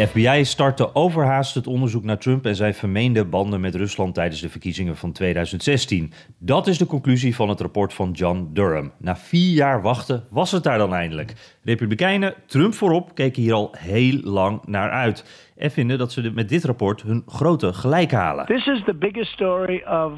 [0.00, 4.40] De FBI startte overhaast het onderzoek naar Trump en zijn vermeende banden met Rusland tijdens
[4.40, 6.12] de verkiezingen van 2016.
[6.38, 8.92] Dat is de conclusie van het rapport van John Durham.
[8.98, 11.58] Na vier jaar wachten was het daar dan eindelijk.
[11.62, 15.50] Republikeinen, Trump voorop, keken hier al heel lang naar uit.
[15.56, 18.46] En vinden dat ze met dit rapport hun grote gelijk halen.
[18.46, 20.12] This is the biggest story of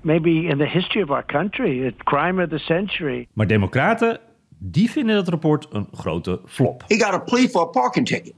[0.00, 3.28] maybe in the history of our country, a crime of the century.
[3.32, 4.20] Maar democraten,
[4.58, 6.84] die vinden dat rapport een grote flop.
[6.86, 8.36] He got a plea for a parking ticket.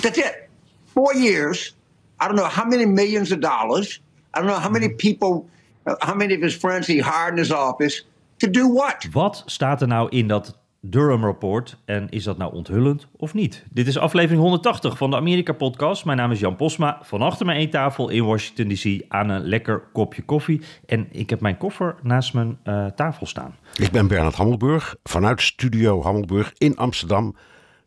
[0.00, 0.48] That's it.
[0.94, 1.74] Four years.
[2.20, 4.00] I don't know how many millions of dollars.
[4.34, 5.48] I don't know how many people,
[5.86, 8.04] uh, how many of his friends he hired in his office
[8.38, 9.08] to do what?
[9.12, 13.64] Wat staat er nou in dat Durham-rapport en is dat nou onthullend of niet?
[13.70, 16.04] Dit is aflevering 180 van de Amerika-podcast.
[16.04, 19.04] Mijn naam is Jan Posma, van achter mijn eettafel in Washington D.C.
[19.08, 20.60] aan een lekker kopje koffie.
[20.86, 23.54] En ik heb mijn koffer naast mijn uh, tafel staan.
[23.76, 27.36] Ik ben Bernard Hammelburg vanuit Studio Hammelburg in Amsterdam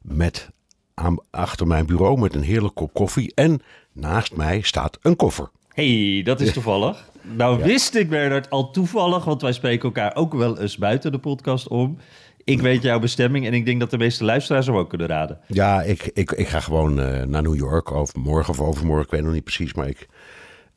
[0.02, 0.50] met
[1.00, 3.32] aan, achter mijn bureau met een heerlijk kop koffie.
[3.36, 3.62] En
[3.94, 5.50] naast mij staat een koffer.
[5.74, 7.10] hey, dat is toevallig.
[7.22, 11.18] Nou wist ik, Bernard, al toevallig, want wij spreken elkaar ook wel eens buiten de
[11.18, 11.98] podcast om.
[12.44, 15.40] Ik weet jouw bestemming en ik denk dat de meeste luisteraars hem ook kunnen raden.
[15.48, 19.12] Ja, ik, ik, ik ga gewoon uh, naar New York, of morgen of overmorgen, ik
[19.12, 19.74] weet nog niet precies.
[19.74, 20.08] Maar ik,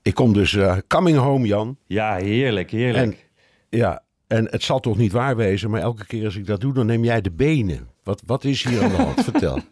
[0.02, 1.76] ik kom dus uh, coming home, Jan.
[1.86, 3.12] Ja, heerlijk, heerlijk.
[3.70, 6.60] En, ja, en het zal toch niet waar wezen, maar elke keer als ik dat
[6.60, 7.88] doe, dan neem jij de benen.
[8.03, 9.25] Wat, wat is hier aan de hand?
[9.25, 9.58] Vertel.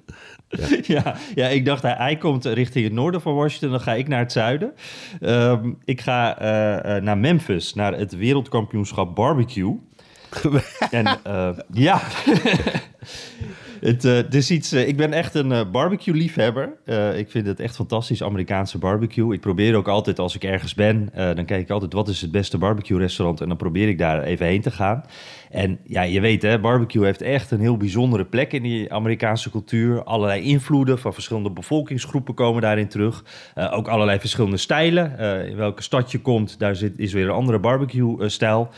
[0.50, 0.66] Ja.
[0.82, 1.16] ja.
[1.34, 4.32] Ja, ik dacht, hij, komt richting het noorden van Washington, dan ga ik naar het
[4.32, 4.72] zuiden.
[5.20, 9.78] Um, ik ga uh, uh, naar Memphis, naar het wereldkampioenschap barbecue.
[10.90, 12.00] en uh, ja,
[13.80, 16.72] het, uh, is iets, ik ben echt een barbecue-liefhebber.
[17.16, 19.34] ik vind het echt fantastisch, Amerikaanse barbecue.
[19.34, 22.30] Ik probeer ook altijd, als ik ergens ben, dan kijk ik altijd wat is het
[22.30, 23.40] beste barbecue-restaurant.
[23.40, 25.04] En dan probeer ik daar even heen te gaan.
[25.50, 29.50] En ja, je weet hè, barbecue heeft echt een heel bijzondere plek in die Amerikaanse
[29.50, 30.02] cultuur.
[30.02, 33.24] Allerlei invloeden van verschillende bevolkingsgroepen komen daarin terug.
[33.54, 35.18] ook allerlei verschillende stijlen.
[35.48, 38.68] in welke stad je komt, daar zit, is weer een andere barbecue-stijl.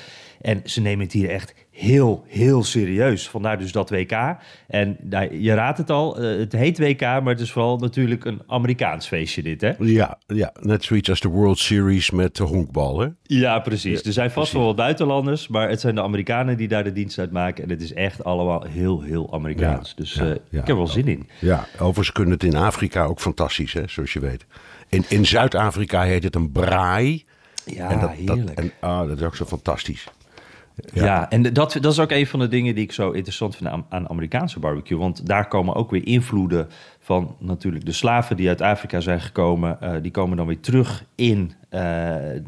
[0.41, 3.29] En ze nemen het hier echt heel, heel serieus.
[3.29, 4.37] Vandaar dus dat WK.
[4.67, 8.25] En nou, je raadt het al, uh, het heet WK, maar het is vooral natuurlijk
[8.25, 9.73] een Amerikaans feestje dit, hè?
[9.79, 13.09] Ja, ja net zoiets als de World Series met de honkbal, hè?
[13.23, 14.01] Ja, precies.
[14.01, 16.93] Ja, er zijn vast wel wat buitenlanders, maar het zijn de Amerikanen die daar de
[16.93, 17.65] dienst uit maken.
[17.65, 19.89] En het is echt allemaal heel, heel Amerikaans.
[19.89, 21.29] Ja, dus uh, ik heb er wel zin in.
[21.39, 24.47] Ja, overigens kunnen het in Afrika ook fantastisch, hè, zoals je weet.
[24.89, 27.25] In, in Zuid-Afrika heet het een braai.
[27.65, 28.47] Ja, en dat, heerlijk.
[28.47, 30.09] Dat, en, ah, dat is ook zo fantastisch.
[30.93, 33.57] Ja, ja en dat, dat is ook een van de dingen die ik zo interessant
[33.57, 34.99] vind aan, aan Amerikaanse barbecue.
[34.99, 36.69] Want daar komen ook weer invloeden
[37.01, 39.79] van natuurlijk de slaven die uit Afrika zijn gekomen.
[39.83, 41.81] Uh, die komen dan weer terug in uh,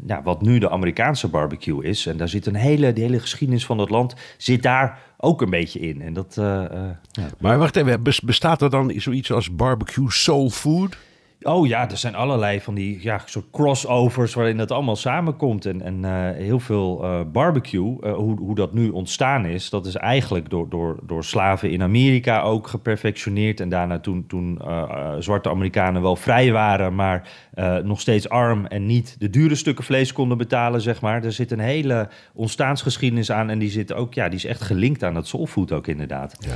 [0.07, 2.05] ja, wat nu de Amerikaanse barbecue is.
[2.05, 5.49] En daar zit een hele, de hele geschiedenis van dat land zit daar ook een
[5.49, 6.01] beetje in.
[6.01, 6.45] En dat, uh,
[7.11, 7.27] ja.
[7.39, 10.97] Maar wacht even, bestaat er dan zoiets als barbecue soul food?
[11.47, 15.65] Oh ja, er zijn allerlei van die ja, soort crossovers waarin dat allemaal samenkomt.
[15.65, 19.85] En, en uh, heel veel uh, barbecue, uh, hoe, hoe dat nu ontstaan is, dat
[19.85, 23.59] is eigenlijk door, door, door slaven in Amerika ook geperfectioneerd.
[23.59, 24.61] En daarna toen, toen
[25.19, 27.29] zwarte Amerikanen wel vrij waren, maar
[27.83, 31.23] nog steeds arm en niet de dure stukken vlees konden betalen, zeg maar.
[31.23, 35.03] Er zit een hele ontstaansgeschiedenis aan en die zit ook, ja, die is echt gelinkt
[35.03, 36.37] aan dat soulfood ook inderdaad.
[36.39, 36.55] Ja.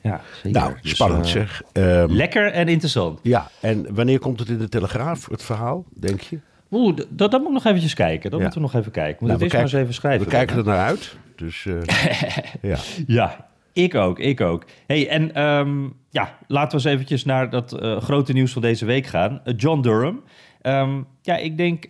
[0.00, 0.60] Ja, zeker.
[0.60, 1.62] Nou, spannend dus, zeg.
[1.72, 3.20] Um, lekker en interessant.
[3.22, 6.38] Ja, en wanneer komt het in de Telegraaf, het verhaal, denk je?
[6.70, 8.30] Oeh, dat, dat moet ik nog eventjes kijken.
[8.30, 8.44] Dat ja.
[8.44, 9.16] moeten we nog even kijken.
[9.20, 10.24] Moet nou, het eerst maar eens even schrijven.
[10.24, 11.16] We kijken er naar uit.
[11.36, 11.80] Dus uh,
[12.62, 12.78] ja.
[13.06, 14.64] ja, ik ook, ik ook.
[14.86, 18.84] hey, en um, ja, laten we eens eventjes naar dat uh, grote nieuws van deze
[18.84, 19.40] week gaan.
[19.44, 20.22] Uh, John Durham.
[20.62, 21.86] Um, ja, ik denk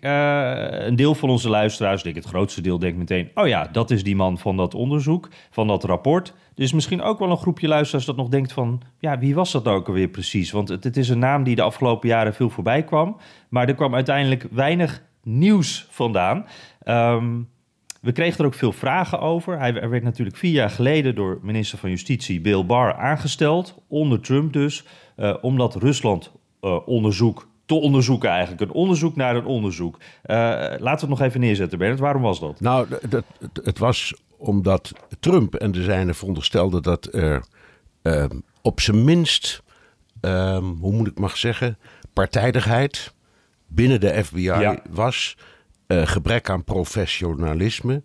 [0.80, 4.02] een deel van onze luisteraars, denk het grootste deel, denkt meteen: oh ja, dat is
[4.02, 6.34] die man van dat onderzoek, van dat rapport.
[6.58, 9.66] Dus misschien ook wel een groepje luisteraars dat nog denkt van, ja, wie was dat
[9.66, 10.50] ook alweer precies?
[10.50, 13.16] Want het, het is een naam die de afgelopen jaren veel voorbij kwam,
[13.48, 16.46] maar er kwam uiteindelijk weinig nieuws vandaan.
[16.84, 17.48] Um,
[18.00, 19.58] we kregen er ook veel vragen over.
[19.58, 24.20] Hij er werd natuurlijk vier jaar geleden door minister van Justitie Bill Barr aangesteld, onder
[24.20, 24.84] Trump dus,
[25.16, 28.60] uh, omdat Rusland uh, onderzoek te onderzoeken eigenlijk.
[28.60, 29.96] Een onderzoek naar een onderzoek.
[29.96, 30.36] Uh,
[30.78, 32.00] laten we het nog even neerzetten, Bernard.
[32.00, 32.60] Waarom was dat?
[32.60, 33.24] Nou, dat,
[33.62, 37.44] het was omdat Trump en de zijnen veronderstelden dat er
[38.02, 38.24] uh,
[38.62, 39.62] op zijn minst,
[40.22, 41.78] uh, hoe moet ik maar zeggen,
[42.12, 43.14] partijdigheid
[43.66, 44.82] binnen de FBI ja.
[44.90, 45.36] was.
[45.86, 48.02] Uh, gebrek aan professionalisme.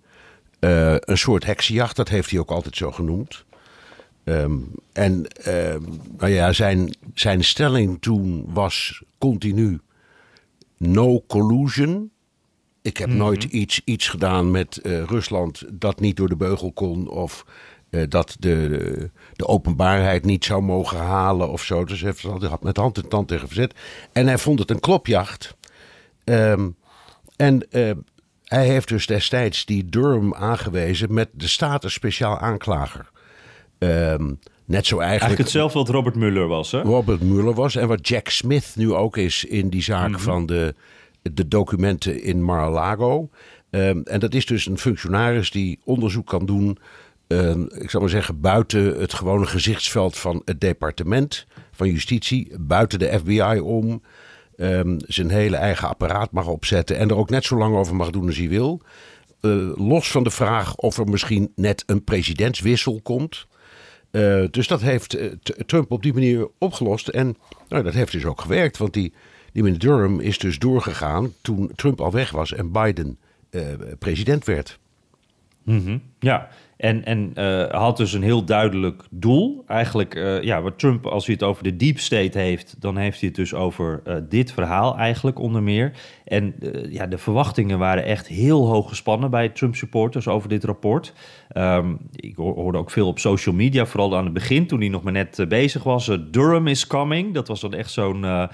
[0.60, 3.46] Uh, een soort heksenjacht, dat heeft hij ook altijd zo genoemd.
[4.24, 5.28] Um, en
[6.18, 9.80] nou ja, zijn, zijn stelling toen was continu
[10.78, 12.12] no collusion.
[12.84, 13.24] Ik heb mm -hmm.
[13.24, 17.10] nooit iets, iets gedaan met uh, Rusland dat niet door de beugel kon.
[17.10, 17.46] Of
[17.90, 21.86] uh, dat de, de, openbaarheid niet zou mogen halen of zo.
[21.86, 22.14] Dus hij
[22.50, 23.74] had met hand en tand tegen verzet.
[24.12, 25.56] En hij vond het een klopjacht.
[26.24, 26.76] Um,
[27.36, 27.92] en uh,
[28.44, 33.10] hij heeft dus destijds die Durham aangewezen met de status speciaal aanklager.
[33.80, 35.02] Um, net zo eigenlijk...
[35.02, 36.82] Eigenlijk hetzelfde wat Robert Mueller was, hè?
[36.82, 37.76] Robert Mueller was.
[37.76, 40.24] En wat Jack Smith nu ook is in die zaak mm -hmm.
[40.24, 40.76] van de,
[41.34, 43.30] de documenten in Mar-a-Lago.
[43.70, 46.78] Um, en dat is dus een functionaris die onderzoek kan doen...
[47.28, 53.00] Um, ik zou maar zeggen, buiten het gewone gezichtsveld van het departement van justitie, buiten
[53.00, 54.02] de FBI om,
[54.58, 58.10] um, zijn hele eigen apparaat mag opzetten en er ook net zo lang over mag
[58.10, 58.82] doen als hij wil.
[59.42, 63.48] Uh, los van de vraag of er misschien net een presidentswissel komt.
[64.12, 65.32] Uh, dus dat heeft uh,
[65.66, 67.08] Trump op die manier opgelost.
[67.08, 67.38] En
[67.68, 68.78] nou, dat heeft dus ook gewerkt.
[68.78, 69.14] Want die,
[69.54, 73.18] die meneer Durham is dus doorgegaan toen Trump al weg was en Biden
[73.52, 73.62] uh,
[74.00, 74.80] president werd.
[75.64, 76.02] Mm.
[76.24, 76.48] Ja,
[76.78, 79.64] en, en uh, had dus een heel duidelijk doel.
[79.68, 83.20] Eigenlijk, uh, ja, wat Trump, als hij het over de deep state heeft, dan heeft
[83.20, 85.92] hij het dus over uh, dit verhaal eigenlijk onder meer.
[86.26, 86.56] En
[86.90, 91.14] ja, de verwachtingen waren echt heel hoog gespannen bij Trump supporters over dit rapport.
[91.58, 95.04] Um, ik hoorde ook veel op social media, vooral aan het begin, toen hij nog
[95.04, 96.18] maar net bezig was.
[96.32, 97.34] Durham is coming.
[97.34, 98.52] Dat was dan echt zo'n, nou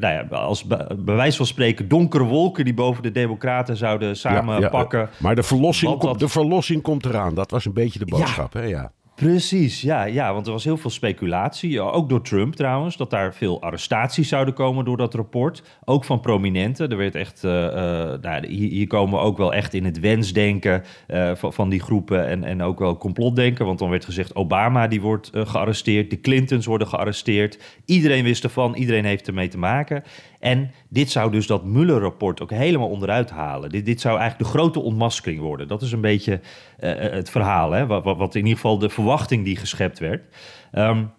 [0.00, 4.98] ja, als be bewijs van spreken, donkere wolken die boven de Democraten zouden samenpakken.
[4.98, 6.18] Ja, ja, maar de verlossing, dat...
[6.18, 7.34] de verlossing komt eraan.
[7.34, 8.60] Dat was een beetje de boodschap, ja.
[8.60, 8.66] hè?
[8.66, 8.92] Ja.
[9.18, 13.34] Precies, ja, ja, want er was heel veel speculatie, ook door Trump trouwens, dat daar
[13.34, 15.62] veel arrestaties zouden komen door dat rapport.
[15.84, 16.90] Ook van prominenten.
[16.90, 17.70] Er werd echt, uh, uh,
[18.20, 21.80] nou, hier, hier, komen we ook wel echt in het wensdenken uh, van, van, die
[21.80, 23.66] groepen en, en ook wel complotdenken.
[23.66, 27.58] Want dan werd gezegd, Obama die wordt gearresteerd, de Clintons worden gearresteerd.
[27.84, 30.02] Iedereen wist ervan, iedereen heeft ermee te maken.
[30.40, 33.70] En dit zou dus dat Mueller-rapport ook helemaal onderuit halen.
[33.70, 35.68] Dit, dit zou eigenlijk de grote ontmaskering worden.
[35.68, 36.40] Dat is een beetje
[36.80, 37.86] uh, het verhaal, hè?
[37.86, 40.22] Wat, wat, in ieder geval de verwachting die geschept werd.
[40.72, 41.10] Um,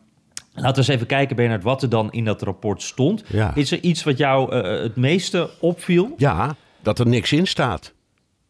[0.54, 3.24] Laten we eens even kijken, Bernard, wat er dan in dat rapport stond.
[3.27, 3.56] Ja.
[3.56, 6.13] Is er iets wat jou uh, het meeste opviel?
[6.18, 7.94] Ja, dat er niks in staat.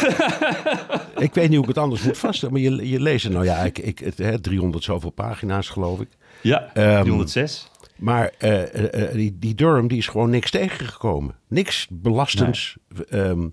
[1.16, 3.32] ik weet niet hoe ik het anders moet vaststellen, maar je, je leest het.
[3.32, 6.08] Nou ja, ik, ik, het, hè, 300 zoveel pagina's, geloof ik.
[6.40, 7.69] Ja, um, 306.
[8.00, 11.35] Maar uh, uh, die, die Durham die is gewoon niks tegengekomen.
[11.49, 12.76] Niks belastends.
[13.11, 13.20] Nee.
[13.23, 13.49] Um,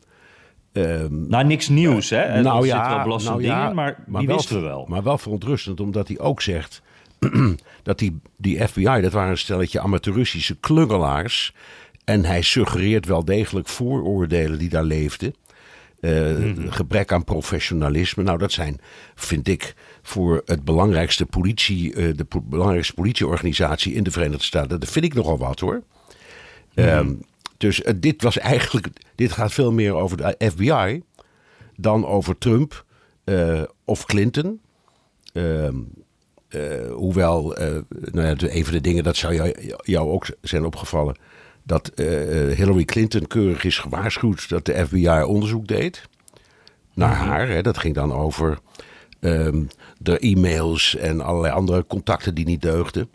[0.73, 2.17] um, nou, niks nieuws, hè?
[2.17, 4.85] Er nou ja, wel belastende nou dingen, ja, maar, maar die wel, wisten we wel.
[4.89, 6.81] Maar wel verontrustend, omdat hij ook zegt...
[7.83, 11.53] dat die, die FBI, dat waren een stelletje amateuristische klungelaars...
[12.03, 15.33] en hij suggereert wel degelijk vooroordelen die daar leefden...
[15.99, 16.71] Uh, mm-hmm.
[16.71, 18.23] gebrek aan professionalisme.
[18.23, 18.79] Nou, dat zijn,
[19.15, 24.79] vind ik, voor het belangrijkste politie, uh, de po belangrijkste politieorganisatie in de Verenigde Staten.
[24.79, 25.83] Dat vind ik nogal wat hoor.
[26.75, 26.97] Mm-hmm.
[26.97, 27.21] Um,
[27.57, 31.01] dus uh, dit was eigenlijk, dit gaat veel meer over de FBI
[31.75, 32.85] dan over Trump
[33.85, 34.61] of Clinton.
[35.33, 35.87] Um,
[36.89, 37.55] hoewel,
[37.89, 41.15] nou ja, een van de dingen, dat zou jou, jou ook zijn opgevallen
[41.67, 42.07] dat uh,
[42.55, 46.01] Hillary Clinton keurig is gewaarschuwd dat de FBI onderzoek deed
[46.93, 47.27] naar -hmm.
[47.27, 47.47] haar.
[47.47, 47.61] Hè.
[47.61, 48.59] Dat ging dan over
[49.19, 53.09] um, de e-mails en allerlei andere contacten die niet deugden.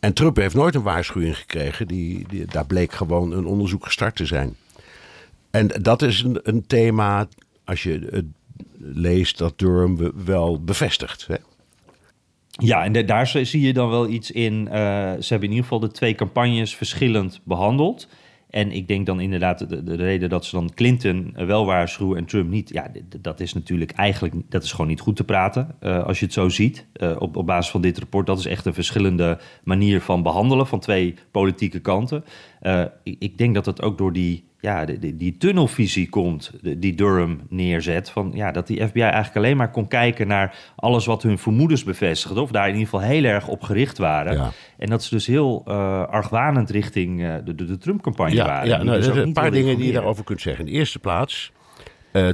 [0.00, 1.88] En Trump heeft nooit een waarschuwing gekregen.
[1.88, 4.56] Die, die, daar bleek gewoon een onderzoek gestart te zijn.
[5.50, 7.28] En dat is een, een thema,
[7.64, 8.26] als je het
[8.78, 11.26] leest, dat Durham wel bevestigt.
[11.26, 11.36] Hè.
[12.62, 14.54] Ja, en de, daar zie je dan wel iets in.
[14.54, 14.72] Uh,
[15.20, 18.08] ze hebben in ieder geval de twee campagnes verschillend behandeld.
[18.50, 22.24] En ik denk dan inderdaad de, de, reden dat ze dan Clinton wel waarschuwen en
[22.24, 22.68] Trump niet.
[22.68, 25.74] Ja, dat is natuurlijk eigenlijk dat is gewoon niet goed te praten.
[25.80, 26.86] Uh, als je het zo ziet
[27.18, 28.26] op, op basis van dit rapport.
[28.26, 32.24] Dat is echt een verschillende manier van behandelen van twee politieke kanten.
[32.66, 36.94] Uh, ik, ik denk dat het ook door die ja, die, die tunnelvisie komt, die
[36.94, 38.10] Durham neerzet.
[38.10, 41.84] Van, ja, dat die FBI eigenlijk alleen maar kon kijken naar alles wat hun vermoedens
[41.84, 42.40] bevestigde.
[42.40, 44.36] Of daar in ieder geval heel erg op gericht waren.
[44.36, 44.52] Ja.
[44.78, 45.74] En dat ze dus heel uh,
[46.06, 48.68] argwanend richting uh, de, de, de Trump-campagne ja, waren.
[48.68, 50.66] Ja, nou, dus een paar dingen die je daarover kunt zeggen.
[50.66, 51.52] In de eerste plaats,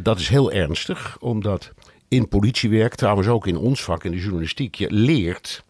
[0.02, 1.72] dat is heel ernstig, omdat
[2.08, 5.64] in politiewerk, trouwens ook in ons vak, in de journalistiek, je leert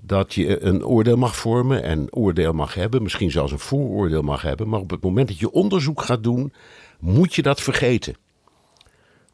[0.00, 4.42] dat je een oordeel mag vormen en oordeel mag hebben, misschien zelfs een vooroordeel mag
[4.42, 6.52] hebben, maar op het moment dat je onderzoek gaat doen,
[7.00, 8.16] moet je dat vergeten.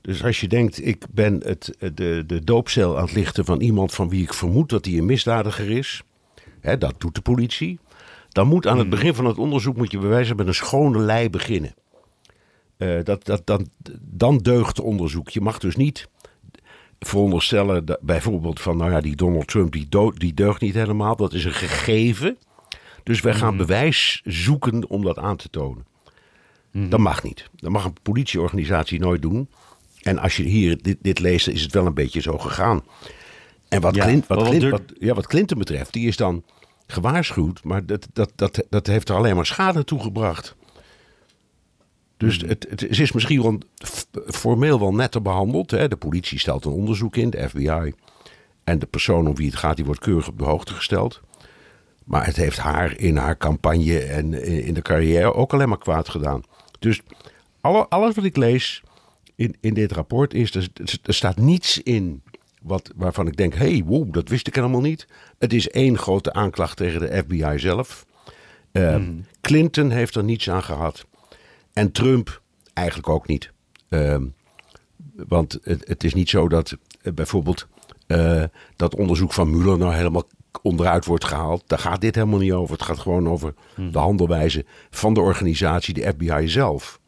[0.00, 3.94] Dus als je denkt, ik ben het, de, de doopcel aan het lichten van iemand
[3.94, 6.02] van wie ik vermoed dat hij een misdadiger is,
[6.60, 7.78] hè, dat doet de politie,
[8.28, 11.30] dan moet aan het begin van het onderzoek moet je bewijzen met een schone lei
[11.30, 11.74] beginnen.
[12.78, 13.62] Uh, dat, dat, dat,
[14.00, 15.28] dan deugt onderzoek.
[15.28, 16.08] Je mag dus niet
[17.04, 21.16] veronderstellen, dat, bijvoorbeeld van, nou ja, die Donald Trump, die, die deugt niet helemaal.
[21.16, 22.36] Dat is een gegeven.
[23.02, 25.86] Dus wij gaan bewijs zoeken om dat aan te tonen.
[26.72, 27.50] Dat mag niet.
[27.56, 29.48] Dat mag een politieorganisatie nooit doen.
[30.02, 32.82] En als je hier dit, dit leest, is het wel een beetje zo gegaan.
[33.68, 36.42] En wat, ja, Clint, wat, Clint, wat, ja, wat Clinton betreft, die is dan
[36.86, 40.54] gewaarschuwd, maar dat, dat, dat, dat heeft er alleen maar schade toegebracht.
[42.16, 42.48] Dus hmm.
[42.48, 43.58] het, het, is misschien wel
[44.26, 45.70] formeel wel netter behandeld.
[45.70, 45.88] Hè?
[45.88, 47.92] De politie stelt een onderzoek in, de FBI.
[48.64, 51.20] En de persoon om wie het gaat, die wordt keurig op de hoogte gesteld.
[52.04, 54.32] Maar het heeft haar in haar campagne en
[54.64, 56.42] in de carrière ook alleen maar kwaad gedaan.
[56.78, 57.00] Dus
[57.60, 58.82] alle, alles wat ik lees
[59.34, 60.68] in, in dit rapport is, er,
[61.02, 62.22] er staat niets in
[62.62, 65.06] wat, waarvan ik denk, hey, wow, dat wist ik helemaal niet.
[65.38, 68.06] Het is één grote aanklacht tegen de FBI zelf.
[68.72, 69.02] Uh,
[69.40, 71.06] Clinton heeft er niets aan gehad.
[71.74, 73.52] En Trump eigenlijk ook niet.
[73.88, 74.16] Uh,
[75.14, 77.66] want het, het, is niet zo dat uh, bijvoorbeeld
[78.06, 78.44] uh,
[78.76, 80.28] dat onderzoek van Mueller nou helemaal
[80.62, 81.62] onderuit wordt gehaald.
[81.66, 82.74] Daar gaat dit helemaal niet over.
[82.74, 87.00] Het gaat gewoon over de handelwijze van de organisatie, de FBI zelf.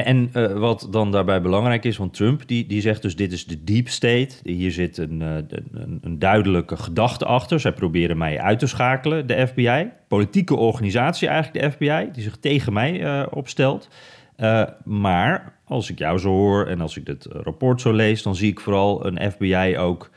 [0.00, 3.46] En, uh, wat dan daarbij belangrijk is, want Trump die, die zegt dus dit is
[3.46, 4.34] de deep state.
[4.42, 5.34] Hier zit een, uh,
[5.72, 7.60] een, een, duidelijke gedachte achter.
[7.60, 9.90] Zij proberen mij uit te schakelen, de FBI.
[10.08, 13.88] Politieke organisatie eigenlijk, de FBI, die zich tegen mij uh, opstelt.
[14.84, 18.50] maar als ik jou zo hoor en als ik dit rapport zo lees, dan zie
[18.50, 20.10] ik vooral een FBI ook...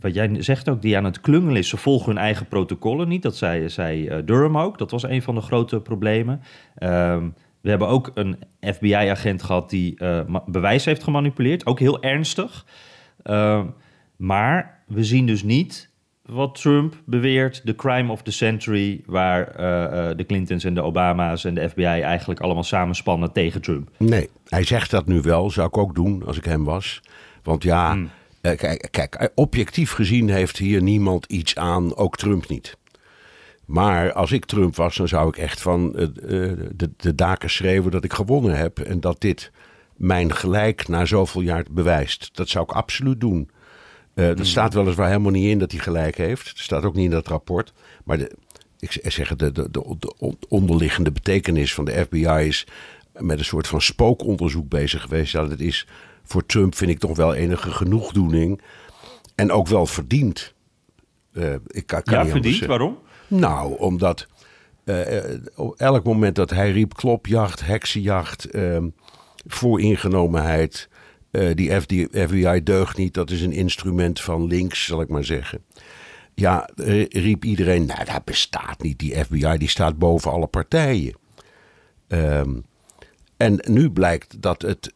[0.00, 1.68] wat jij zegt ook, die aan het klungelen is.
[1.68, 3.22] Ze volgen hun eigen protocollen niet.
[3.22, 4.78] Dat zei, zei Durham ook.
[4.78, 6.40] Dat was een van de grote problemen.
[6.74, 7.28] Ehm,
[7.60, 11.66] we hebben ook een FBI-agent gehad die uh, bewijs heeft gemanipuleerd.
[11.66, 12.66] Ook heel ernstig.
[13.24, 13.64] Uh,
[14.16, 15.90] maar we zien dus niet
[16.22, 21.44] wat Trump beweert, de crime of the century, waar uh, de Clintons en de Obama's
[21.44, 23.90] en de FBI eigenlijk allemaal samenspannen tegen Trump.
[23.96, 27.02] Nee, hij zegt dat nu wel, zou ik ook doen als ik hem was.
[27.42, 28.10] Want ja, hmm.
[28.40, 32.76] kijk, kijk, objectief gezien heeft hier niemand iets aan, ook Trump niet.
[33.66, 36.06] Maar als ik Trump was, dan zou ik echt van uh,
[36.76, 38.78] de, de daken schreeuwen dat ik gewonnen heb.
[38.78, 39.50] En dat dit
[39.96, 42.30] mijn gelijk na zoveel jaar bewijst.
[42.32, 43.50] Dat zou ik absoluut doen.
[44.14, 44.44] Uh, dat mm.
[44.44, 46.48] staat weliswaar helemaal niet in dat hij gelijk heeft.
[46.48, 47.72] Het staat ook niet in dat rapport.
[48.04, 48.32] Maar de,
[48.78, 52.66] ik zeg de, de, de, de onderliggende betekenis van de FBI is
[53.12, 55.32] met een soort van spookonderzoek bezig geweest.
[55.32, 55.86] Ja, dat is
[56.22, 58.60] voor Trump vind ik toch wel enige genoegdoening.
[59.34, 60.54] En ook wel verdiend.
[61.32, 62.64] Uh, ik kan, kan ja, verdiend?
[62.64, 62.98] Waarom?
[63.28, 64.26] Nou, omdat
[64.84, 68.84] uh, elk moment dat hij riep klopjacht, heksenjacht, uh,
[69.46, 70.88] vooringenomenheid,
[71.30, 71.80] uh, die
[72.10, 75.64] FBI deugt niet, dat is een instrument van links, zal ik maar zeggen.
[76.34, 76.68] Ja,
[77.08, 81.14] riep iedereen, nou dat bestaat niet, die FBI die staat boven alle partijen.
[82.08, 82.64] Um,
[83.36, 84.94] en nu blijkt dat, het,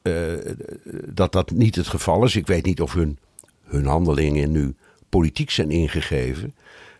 [1.08, 2.36] dat dat niet het geval is.
[2.36, 3.18] Ik weet niet of hun,
[3.64, 4.74] hun handelingen nu
[5.08, 6.54] politiek zijn ingegeven.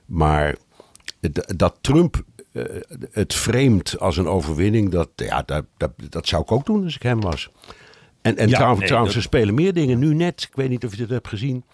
[0.06, 0.56] Maar
[1.56, 2.64] dat Trump uh,
[3.10, 6.94] het vreemd als een overwinning, dat, ja, dat, dat, dat, zou ik ook doen als
[6.94, 7.50] ik hem was.
[8.22, 9.98] En, en trouwens, trouwens ze spelen meer dingen.
[9.98, 11.64] Nu net, ik weet niet of je dit hebt gezien,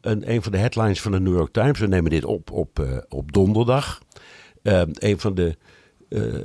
[0.00, 1.78] een, een van de headlines van de New York Times.
[1.78, 4.02] We nemen dit op op, uh, op donderdag.
[4.62, 5.56] Uh, een van de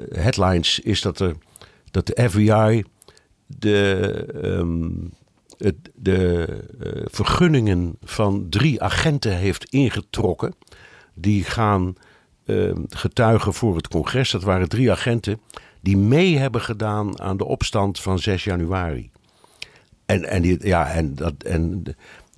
[0.10, 1.36] headlines is dat, er,
[1.91, 2.84] dat de FBI
[3.46, 5.12] de, um,
[5.58, 6.48] het, de
[7.06, 10.53] vergunningen van drie agenten heeft ingetrokken.
[11.13, 11.96] Die gaan
[12.89, 14.32] getuigen voor het congres.
[14.32, 15.39] Dat waren drie agenten
[15.82, 19.10] die mee hebben gedaan aan de opstand van 6 januari.
[20.06, 21.84] En, en, die, ja, en, dat, en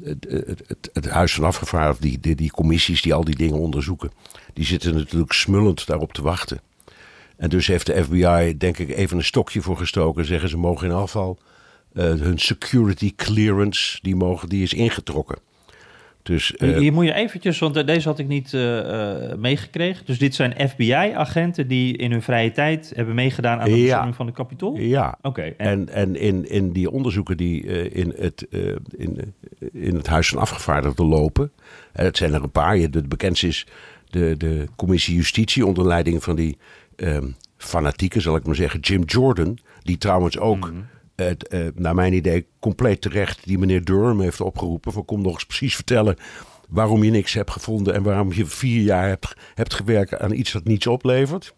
[0.04, 0.26] het,
[0.68, 4.12] het, het, Huis van Afgevaardigden, die, die, die commissies die al die dingen onderzoeken,
[4.54, 6.62] die zitten natuurlijk smullend daarop te wachten.
[7.38, 10.26] En dus heeft de FBI, denk ik, even een stokje voor gestoken.
[10.26, 11.40] Zeggen ze mogen in afval
[11.94, 15.38] uh, hun security clearance, die, mogen, die is ingetrokken.
[16.24, 20.06] Dus, uh, Hier moet je eventjes, want deze had ik niet uh, meegekregen.
[20.06, 24.26] Dus dit zijn FBI-agenten die in hun vrije tijd hebben meegedaan aan de bestorming van
[24.26, 24.78] de Capitool?
[24.78, 25.42] Ja, oké.
[25.42, 27.62] En, en, en, in, in die onderzoeken die
[27.92, 28.48] in, het,
[28.98, 29.34] in,
[29.72, 31.52] in het Huis van Afgevaardigden lopen,
[31.92, 32.90] het zijn er een paar.
[32.90, 33.68] De bekendste is
[34.10, 36.58] de, de commissie Justitie onder leiding van die
[36.96, 39.58] um, fanatieke, zal ik maar zeggen, Jim Jordan.
[39.84, 40.72] Die trouwens ook...
[40.72, 40.80] Mhm
[41.22, 44.92] het, uh, naar mijn idee compleet terecht die meneer Durham heeft opgeroepen.
[44.92, 46.16] Van kom nog eens precies vertellen
[46.70, 50.52] waarom je niks hebt gevonden en waarom je vier jaar hebt, hebt gewerkt aan iets
[50.52, 51.54] dat niets oplevert.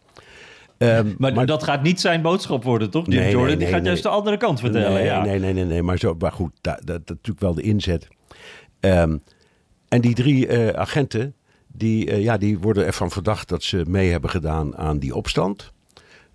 [0.78, 3.06] Um, maar, dat gaat niet zijn boodschap worden, toch?
[3.06, 4.94] Jim nee, Jordan nee, nee, die gaat juist de andere kant vertellen.
[4.94, 5.24] Nee, ja.
[5.24, 8.08] nee, nee, nee, nee, maar, zo, maar goed, dat, dat, dat natuurlijk wel de inzet.
[8.80, 9.24] Um,
[9.88, 11.36] en die drie uh, agenten,
[11.68, 15.73] die, uh, ja, die worden ervan verdacht dat ze mee hebben gedaan aan die opstand.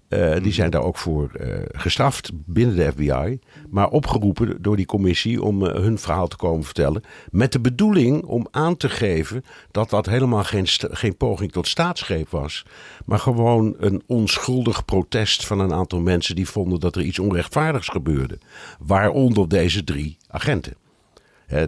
[0.09, 3.39] Uh, die zijn daar ook voor uh, gestraft binnen de FBI.
[3.71, 7.03] Maar opgeroepen door die commissie om uh, hun verhaal te komen vertellen.
[7.31, 12.29] Met de bedoeling om aan te geven dat dat helemaal geen, geen poging tot staatsgreep
[12.31, 12.65] was.
[13.05, 17.89] Maar gewoon een onschuldig protest van een aantal mensen die vonden dat er iets onrechtvaardigs
[17.89, 18.39] gebeurde.
[18.79, 20.75] Waaronder deze drie agenten.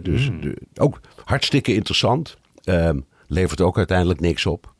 [0.01, 0.41] dus mm.
[0.41, 2.37] de, ook hartstikke interessant.
[3.27, 4.73] levert ook uiteindelijk niks op.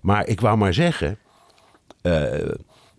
[0.00, 1.18] Maar ik wou maar zeggen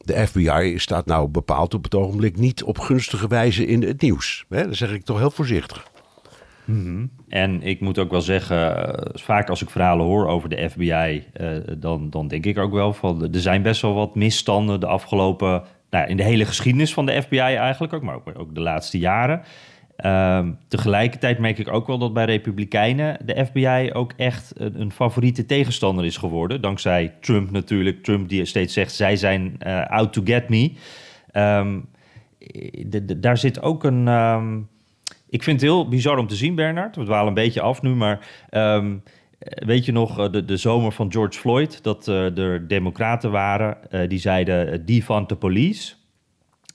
[0.05, 4.45] de FBI staat nou bepaald op het ogenblik niet op gunstige wijze in het nieuws.
[4.49, 4.65] Hè?
[4.65, 5.87] Dat zeg ik toch heel voorzichtig.
[6.65, 7.09] -hmm.
[7.29, 11.23] En ik moet ook wel zeggen, uh, vaak als ik verhalen hoor over de FBI,
[11.41, 14.87] uh, dan, dan denk ik ook wel van er zijn best wel wat misstanden de
[14.87, 18.61] afgelopen, nou, in de hele geschiedenis van de FBI eigenlijk ook, maar ook, ook de
[18.61, 19.41] laatste jaren.
[20.03, 24.91] Um, tegelijkertijd merk ik ook wel dat bij Republikeinen de FBI ook echt een, een,
[24.91, 26.61] favoriete tegenstander is geworden.
[26.61, 28.03] Dankzij Trump natuurlijk.
[28.03, 30.71] Trump die steeds zegt, zij zijn uh, out to get me.
[32.85, 34.07] De, de, daar zit ook een...
[34.07, 34.67] Um,
[35.29, 36.95] ik vind het heel bizar om te zien, Bernard.
[36.95, 38.27] We dwalen een beetje af nu, maar...
[39.39, 44.19] Weet je nog, de, de zomer van George Floyd, dat uh, er democraten waren die
[44.19, 45.93] zeiden defund the police.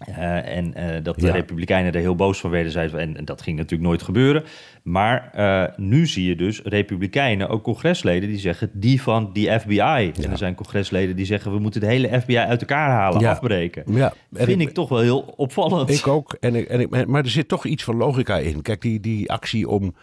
[0.08, 1.32] Uh, en uh, dat de ja.
[1.32, 4.44] Republikeinen er heel boos van werden, zeiden en, en, dat ging natuurlijk nooit gebeuren.
[4.82, 9.74] Maar uh, nu zie je dus Republikeinen, ook congresleden, die zeggen die van die FBI.
[9.74, 10.12] Ja.
[10.22, 13.30] En er zijn congresleden die zeggen we moeten de hele FBI uit elkaar halen, ja.
[13.30, 13.84] afbreken.
[13.86, 14.12] Ja.
[14.32, 15.90] Vind ik, ik, toch wel heel opvallend.
[15.90, 16.36] Ik ook.
[16.40, 18.62] En ik, en ik, maar er zit toch iets van logica in.
[18.62, 19.94] Kijk, die, die actie om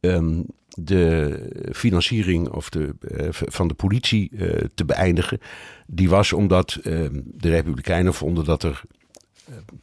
[0.00, 1.38] um, de
[1.72, 2.94] financiering of de,
[3.30, 4.30] van de politie
[4.74, 5.38] te beëindigen,
[5.86, 8.82] die was omdat ehm, de Republikeinen vonden dat er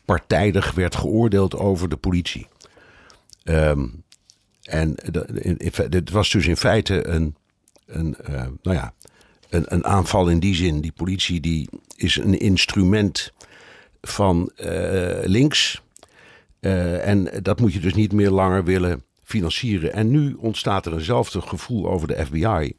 [0.05, 2.47] partijdig werd geoordeeld over de politie.
[3.43, 4.03] Um,
[4.63, 4.95] en
[5.73, 7.35] het was dus in feite een,
[7.85, 8.93] een, uh, nou ja,
[9.49, 10.81] een, een, aanval in die zin.
[10.81, 13.33] Die politie die is een instrument
[14.01, 15.81] van uh, links.
[16.59, 19.93] Uh, en dat moet je dus niet meer langer willen financieren.
[19.93, 22.73] En nu ontstaat er eenzelfde gevoel over de FBI.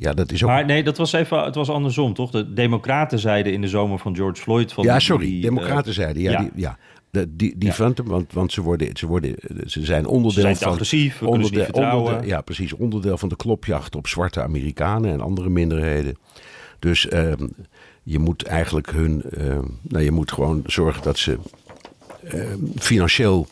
[0.00, 0.48] Ja, dat is ook...
[0.48, 2.30] Maar nee, dat was even, het was andersom, toch?
[2.30, 4.72] De Democraten zeiden in de zomer van George Floyd...
[4.72, 6.38] Van ja, sorry, die, Democraten uh, zeiden, ja, ja.
[6.38, 6.78] Die, ja.
[7.10, 7.92] De, die die ja.
[8.04, 9.34] want, want ze, worden, ze, worden,
[9.66, 10.72] ze zijn onderdeel ze zijn van...
[10.72, 16.16] agressief, onderdeel, onderdeel, Ja, precies, onderdeel van de klopjacht op zwarte Amerikanen en andere minderheden.
[16.78, 17.32] Dus uh,
[18.02, 19.22] je moet eigenlijk hun...
[19.38, 21.38] Uh, nou, je moet gewoon zorgen dat ze
[22.78, 23.46] financieel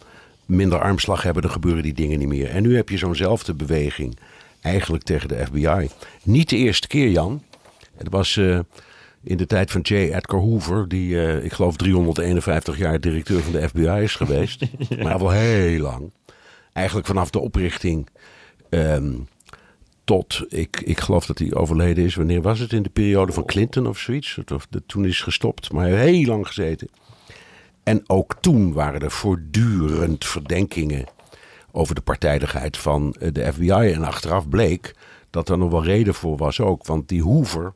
[0.45, 1.43] minder armslag hebben.
[1.43, 2.51] Dan gebeuren die dingen niet meer.
[2.51, 4.19] En nu heb je zo'nzelfde beweging
[4.67, 5.89] eigenlijk tegen de FBI.
[6.23, 7.43] Niet de eerste keer, Jan.
[7.97, 8.59] Het was uh,
[9.23, 9.95] in de tijd van J.
[9.95, 14.61] Edgar Hoover, die uh, ik geloof 351 jaar directeur van de FBI is geweest.
[14.89, 15.03] ja.
[15.03, 16.11] Maar wel heel lang.
[16.73, 18.09] Eigenlijk vanaf de oprichting
[18.71, 19.29] um,
[20.05, 22.15] tot, ik, ik geloof dat hij overleden is.
[22.15, 22.73] Wanneer was het?
[22.73, 24.39] In de periode van Clinton of zoiets?
[24.53, 26.89] Of de, toen is gestopt, maar heel lang gezeten.
[27.83, 31.05] En ook toen waren er voortdurend verdenkingen
[31.77, 33.71] over de partijdigheid van eh, de FBI.
[33.71, 34.95] En achteraf bleek
[35.31, 36.87] dat er nog wel reden voor was ook.
[36.87, 37.75] Want die Hoover,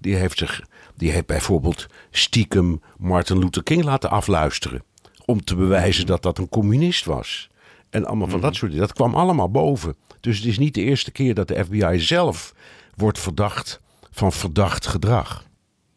[0.00, 0.62] die heeft, zich,
[0.96, 4.82] die heeft bijvoorbeeld stiekem Martin Luther King laten afluisteren.
[5.24, 7.50] Om te bewijzen dat dat een communist was.
[7.90, 8.58] En allemaal van dat mhm.
[8.58, 8.86] soort dingen.
[8.86, 9.96] Dat kwam allemaal boven.
[10.20, 12.54] Dus het is niet de eerste keer dat de FBI zelf
[12.94, 15.44] wordt verdacht van verdacht gedrag.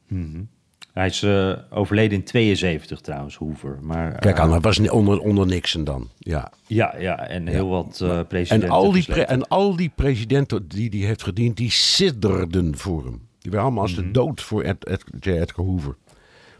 [0.07, 0.53] Mm
[0.95, 3.77] hij is uh, overleden in 72 trouwens, Hoover.
[3.81, 6.09] Maar, Kijk aan, uh, hij was onder, onder Nixon dan.
[6.17, 7.69] Ja, ja, ja en heel ja.
[7.69, 8.69] wat uh, presidenten.
[8.69, 13.03] En al, die pre en al die presidenten die hij heeft gediend, die sidderden voor
[13.03, 13.27] hem.
[13.39, 14.05] Die waren allemaal als mm -hmm.
[14.05, 15.29] de dood voor Ed, Ed, J.
[15.29, 15.95] Edgar Hoover.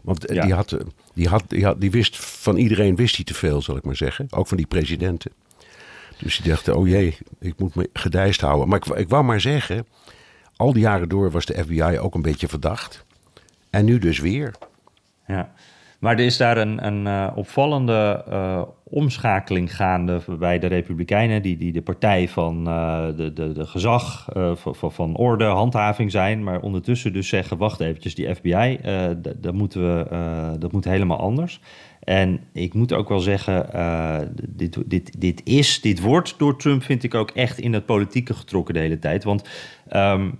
[0.02, 0.44] Want ja.
[0.44, 0.76] die, had,
[1.14, 3.96] die, had, die, had, die wist van iedereen wist hij te veel, zal ik maar
[3.96, 4.26] zeggen.
[4.30, 5.32] Ook van die presidenten.
[6.18, 8.68] Dus die dacht, oh jee, ik moet me gedijst houden.
[8.68, 9.86] Maar ik, ik wou maar zeggen,
[10.56, 13.04] al die jaren door was de FBI ook een beetje verdacht.
[13.70, 14.54] En nu dus weer.
[15.26, 15.52] Ja,
[15.98, 21.56] maar er is daar een, een uh, opvallende uh, omschakeling gaande bij de Republikeinen, die,
[21.56, 26.60] die de partij van uh, de, de, de gezag, van, van orde, handhaving zijn, maar
[26.60, 28.78] ondertussen dus zeggen, wacht eventjes, die FBI,
[29.36, 31.60] dat, moeten we, dat moet helemaal anders.
[32.00, 33.68] En ik moet ook wel zeggen,
[34.48, 38.34] dit, dit, dit is, dit wordt door Trump, vind ik ook echt in het politieke
[38.34, 39.24] getrokken de hele tijd.
[39.24, 39.48] Want
[39.92, 40.38] um,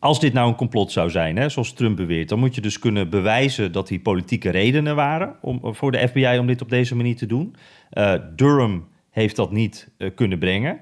[0.00, 2.78] als dit nou een complot zou zijn, hè, zoals Trump beweert, dan moet je dus
[2.78, 6.96] kunnen bewijzen dat die politieke redenen waren om, voor de FBI om dit op deze
[6.96, 7.54] manier te doen.
[7.92, 10.80] Uh, Durham heeft dat niet uh, kunnen brengen.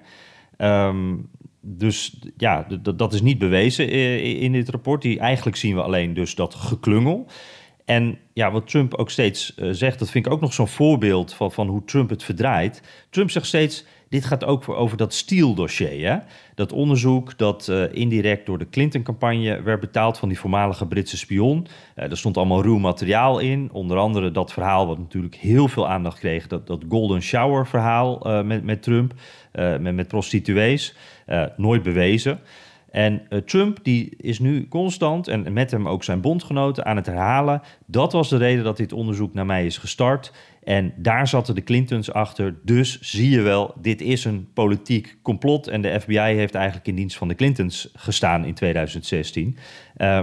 [0.56, 1.14] Ehm,
[1.60, 3.88] dus ja, dat is niet bewezen
[4.22, 5.02] in dit rapport.
[5.02, 7.26] Die, eigenlijk zien we alleen dus dat geklungel.
[7.88, 11.34] En ja, wat Trump ook steeds uh, zegt, dat vind ik ook nog zo'n voorbeeld
[11.34, 12.82] van, van hoe Trump het verdraait.
[13.10, 16.22] Trump zegt steeds, dit gaat ook over dat Steele-dossier.
[16.54, 21.66] Dat onderzoek dat uh, indirect door de Clinton-campagne werd betaald van die voormalige Britse spion.
[21.96, 23.68] Uh, er stond allemaal ruw materiaal in.
[23.72, 26.46] Onder andere dat verhaal wat natuurlijk heel veel aandacht kreeg.
[26.46, 29.14] Dat, dat Golden Shower-verhaal met, met Trump,
[29.52, 30.94] met, met prostituees.
[31.56, 32.40] nooit bewezen.
[32.90, 37.06] En uh, Trump die is nu constant, en met hem ook zijn bondgenoten, aan het
[37.06, 37.62] herhalen.
[37.86, 40.32] Dat was de reden dat dit onderzoek naar mij is gestart.
[40.64, 42.58] En daar zaten de Clintons achter.
[42.62, 45.66] Dus zie je wel, dit is een politiek complot.
[45.66, 49.56] En de FBI heeft eigenlijk in dienst van de Clintons gestaan in 2016.
[49.96, 50.20] Uh,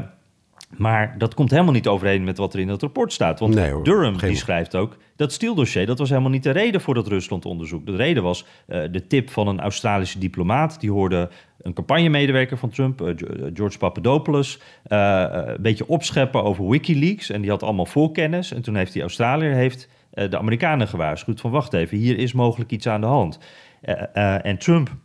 [0.77, 3.39] maar dat komt helemaal niet overeen met wat er in het rapport staat.
[3.39, 4.97] Want nee, Durham die schrijft ook...
[5.15, 7.85] dat Steele-dossier dat was helemaal niet de reden voor dat Rusland-onderzoek.
[7.85, 10.79] De reden was uh, de tip van een Australische diplomaat.
[10.79, 11.29] Die hoorde
[11.61, 13.13] een campagnemedewerker van Trump, uh,
[13.53, 14.59] George Papadopoulos...
[14.87, 17.29] Uh, een beetje opscheppen over Wikileaks.
[17.29, 18.53] En die had allemaal voorkennis.
[18.53, 21.41] En toen heeft die Australiër heeft, de Amerikanen gewaarschuwd...
[21.41, 23.39] van wacht even, hier is mogelijk iets aan de hand.
[24.41, 24.95] en Trump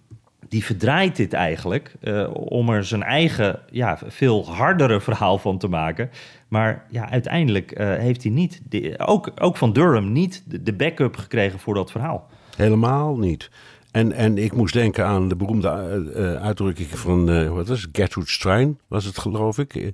[0.50, 5.68] die verdraait dit eigenlijk uh, om er zijn eigen, ja, veel hardere verhaal van te
[5.68, 6.10] maken.
[6.48, 10.72] Maar ja, uiteindelijk uh, heeft hij niet, de, ook, ook van Durham, niet de, de
[10.72, 12.28] backup gekregen voor dat verhaal.
[12.56, 13.50] Helemaal niet.
[13.90, 15.68] En, en ik moest denken aan de beroemde
[16.16, 19.92] uh, uitdrukking van, wat was het, Gertrude Stein was het geloof ik,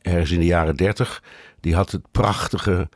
[0.00, 1.22] ergens in de jaren dertig.
[1.60, 2.88] Die had het prachtige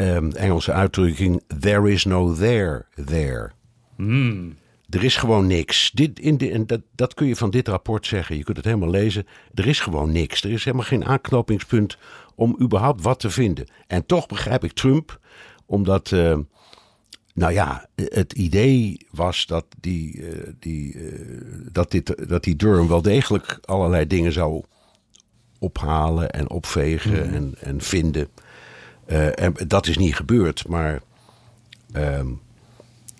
[0.00, 3.50] um, Engelse uitdrukking, there is no there, there.
[3.96, 4.54] Mm.
[4.92, 5.90] Er is gewoon niks.
[5.90, 8.36] Dit, in de, en dat, dat kun je van dit rapport zeggen.
[8.36, 9.26] Je kunt het helemaal lezen.
[9.54, 10.42] Er is gewoon niks.
[10.42, 11.98] Er is helemaal geen aanknopingspunt
[12.34, 13.66] om überhaupt wat te vinden.
[13.86, 15.20] En toch begrijp ik Trump,
[15.66, 16.10] omdat.
[16.10, 16.38] Uh,
[17.34, 21.30] nou ja, het idee was dat die, uh, die, uh,
[21.72, 24.64] dat, dit, dat die Durham wel degelijk allerlei dingen zou
[25.58, 27.34] ophalen en opvegen mm.
[27.34, 28.28] en, en vinden.
[29.34, 31.02] en dat is niet gebeurd, maar
[31.92, 32.28] ehm,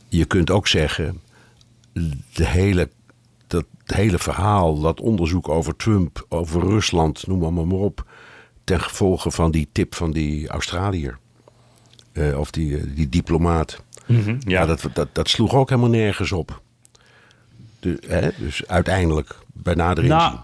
[0.09, 1.21] je kunt ook zeggen
[2.33, 2.89] de hele,
[3.47, 8.07] dat hele verhaal, dat onderzoek over Trump, over Rusland, noem maar, maar op.
[8.65, 11.19] Ten gevolge van die tip van die Australiër.
[12.13, 13.83] Uh, of die, eh, die diplomaat.
[14.07, 16.63] Mm -hmm, ja, ja dat, dat, dat sloeg ook helemaal nergens op.
[17.81, 20.37] De, hè, dus uiteindelijk, bij nader nou,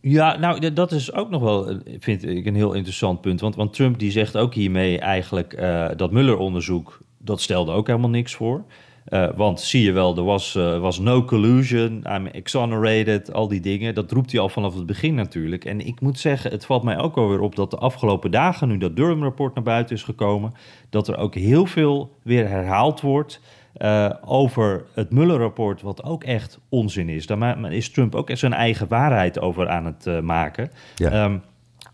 [0.00, 3.40] Ja, nou, dat is ook nog wel, eh, vind ik, een heel interessant punt.
[3.40, 8.10] Want, want Trump die zegt ook hiermee eigenlijk uh, dat Mueller-onderzoek, dat stelde ook helemaal
[8.10, 8.64] niks voor.
[9.08, 13.60] Uh, want zie je wel, er was, uh, was no collusion, I'm exonerated, al die
[13.60, 13.94] dingen.
[13.94, 15.64] Dat roept hij al vanaf het begin natuurlijk.
[15.64, 18.78] En ik moet zeggen, het valt mij ook alweer op dat de afgelopen dagen, nu
[18.78, 20.54] dat Durham-rapport naar buiten is gekomen,
[20.90, 23.40] dat er ook heel veel weer herhaald wordt
[23.78, 27.26] uh, over het Mueller-rapport, wat ook echt onzin is.
[27.26, 30.70] Daar is Trump ook echt zijn eigen waarheid over aan het maken.
[30.94, 31.24] Ja.
[31.24, 31.42] Um,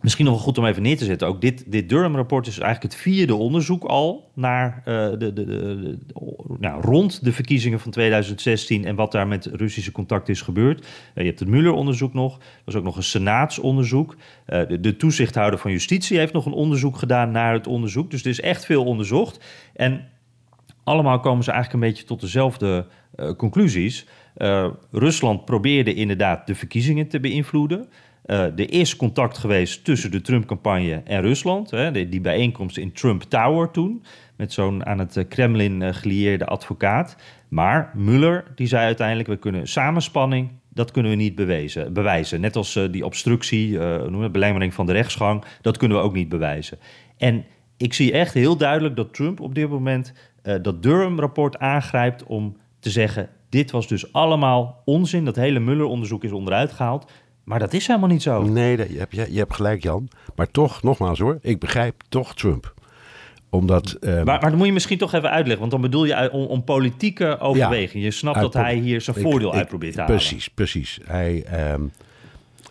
[0.03, 1.29] Misschien nog wel goed om even neer te zetten.
[1.29, 5.99] Ook dit, dit Durham-rapport is eigenlijk het vierde onderzoek al naar uh, de, de, de,
[6.59, 10.81] nou, rond de verkiezingen van 2016 en wat daar met Russische contact is gebeurd.
[10.81, 12.37] Uh, je hebt het Mueller-onderzoek nog.
[12.37, 14.17] Er was ook nog een senaatsonderzoek.
[14.47, 18.11] De, de, toezichthouder van justitie heeft nog een onderzoek gedaan naar het onderzoek.
[18.11, 19.45] Dus er is echt veel onderzocht.
[19.75, 20.09] En
[20.85, 22.87] allemaal komen ze eigenlijk een beetje tot dezelfde
[23.37, 24.07] conclusies.
[24.91, 27.88] Rusland probeerde inderdaad de verkiezingen te beïnvloeden.
[28.27, 31.71] Uh, er is contact geweest tussen de Trump-campagne en Rusland.
[31.71, 34.05] Hè, die, bijeenkomst in Trump Tower toen,
[34.37, 37.17] met zo'n aan het eh, Kremlin uh, gelieerde advocaat.
[37.49, 42.41] Maar Mueller die zei uiteindelijk, we kunnen samenspanning, dat kunnen we niet bewezen, bewijzen.
[42.41, 46.29] Net als uh, die obstructie, uh, belemmering van de rechtsgang, dat kunnen we ook niet
[46.29, 46.79] bewijzen.
[47.17, 47.45] En
[47.77, 50.13] ik zie echt heel duidelijk dat Trump op dit moment
[50.63, 55.25] dat Durham-rapport aangrijpt om te zeggen, dit was dus allemaal onzin.
[55.25, 57.11] Dat hele Mueller-onderzoek is onderuit gehaald.
[57.45, 58.43] Maar dat is helemaal niet zo.
[58.43, 60.09] Nee, je, hebt, je, je hebt gelijk, Jan.
[60.37, 62.75] Maar toch, nogmaals hoor, ik begrijp toch Trump
[63.53, 64.15] omdat, um...
[64.15, 66.65] maar, maar dan moet je misschien toch even uitleggen, want dan bedoel je om, om
[66.65, 68.05] politieke overweging.
[68.05, 70.17] je snapt dat hij hier zijn voordeel ik, uit probeert te halen.
[70.17, 70.99] Precies, precies.
[71.05, 71.93] Hij, um,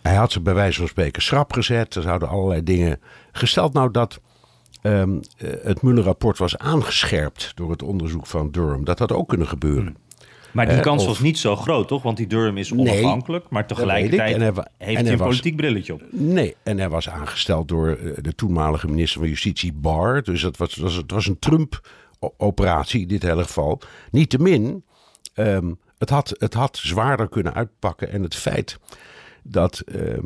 [0.02, 1.94] hij had ze bij wijze van spreken schrap gezet.
[1.94, 3.00] Er zouden allerlei dingen.
[3.32, 4.20] Gesteld nou dat
[4.82, 5.20] um,
[5.62, 9.96] het Mueller-rapport was aangescherpt door het onderzoek van Durham, dat had ook kunnen gebeuren.
[10.52, 12.02] Maar die kans was niet zo groot, toch?
[12.02, 16.02] Want die Durham is onafhankelijk, maar tegelijkertijd hij, heeft hij een was, politiek brilletje op.
[16.10, 20.22] Nee, en hij was aangesteld door eh, de toenmalige minister van Justitie Barr.
[20.22, 23.80] Dus het was, was, het was een Trump-operatie in dit hele geval.
[24.10, 24.84] Niettemin,
[25.34, 28.10] um, het, had, het had zwaarder kunnen uitpakken.
[28.10, 28.78] En het feit
[29.42, 29.82] dat...
[29.86, 30.18] Uh,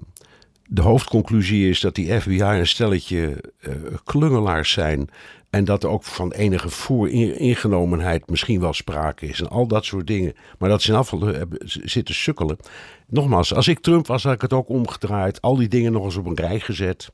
[0.69, 5.09] de hoofdconclusie is dat die FBI een stelletje uh, klungelaars zijn.
[5.51, 9.41] En dat er ook van enige vooringenomenheid misschien wel sprake is.
[9.41, 10.35] En al dat soort dingen.
[10.59, 12.57] Maar dat ze in afval zitten sukkelen.
[13.07, 15.43] Nogmaals, als ik Trump was, had ik het ook omgedraaid.
[15.43, 17.11] Al die dingen nog eens op een rij gezet.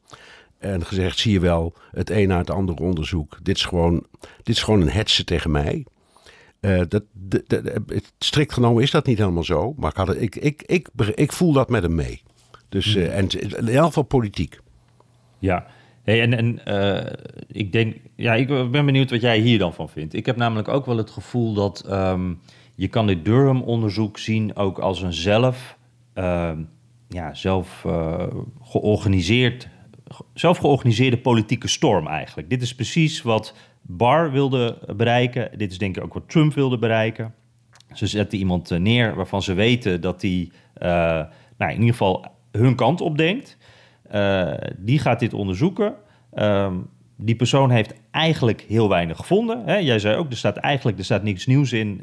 [0.59, 3.38] En gezegd, zie je wel, het een na het andere onderzoek.
[3.42, 4.07] Dit is gewoon,
[4.42, 5.87] dit is gewoon een hetsen tegen mij.
[6.61, 7.03] Uh, dat,
[8.18, 9.75] strikt genomen is dat niet helemaal zo.
[9.77, 12.23] Maar ik, had, ik, ik, ik, ik voel dat met hem mee.
[12.68, 14.59] Dus, uh, en in elk geval politiek.
[15.38, 15.66] Ja,
[16.02, 17.12] hey, en, uh,
[17.46, 20.14] ik denk, ja, ik ben benieuwd wat jij hier dan van vindt.
[20.14, 22.40] Ik heb namelijk ook wel het gevoel dat um,
[22.74, 25.76] je kan dit Durham-onderzoek zien ook als een zelf,
[26.14, 26.50] uh,
[27.08, 27.86] ja, zelf
[28.62, 29.68] georganiseerd,
[30.34, 32.50] zelf georganiseerde politieke storm eigenlijk.
[32.50, 35.58] Dit is precies wat Barr wilde bereiken.
[35.58, 37.34] Dit is denk ik ook wat Trump wilde bereiken.
[37.92, 40.50] Ze zetten iemand neer waarvan ze weten dat hij,
[41.58, 43.56] nou, in ieder geval hun kant op denkt.
[44.12, 45.94] Uh, die gaat dit onderzoeken.
[46.35, 46.72] Uh,
[47.16, 49.62] die persoon heeft eigenlijk heel weinig gevonden.
[49.64, 49.77] Hè?
[49.77, 52.01] Jij zei ook, er staat eigenlijk er staat niks nieuws in.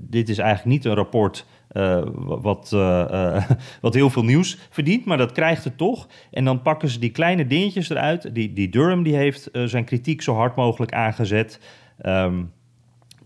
[0.00, 2.70] Dit is eigenlijk niet een rapport uh, wat,
[3.80, 6.08] wat heel veel nieuws verdient, maar dat krijgt het toch.
[6.30, 8.34] En dan pakken ze die kleine dingetjes eruit.
[8.34, 11.60] Die, die Durham die heeft zijn kritiek zo hard mogelijk aangezet.
[12.06, 12.52] Um,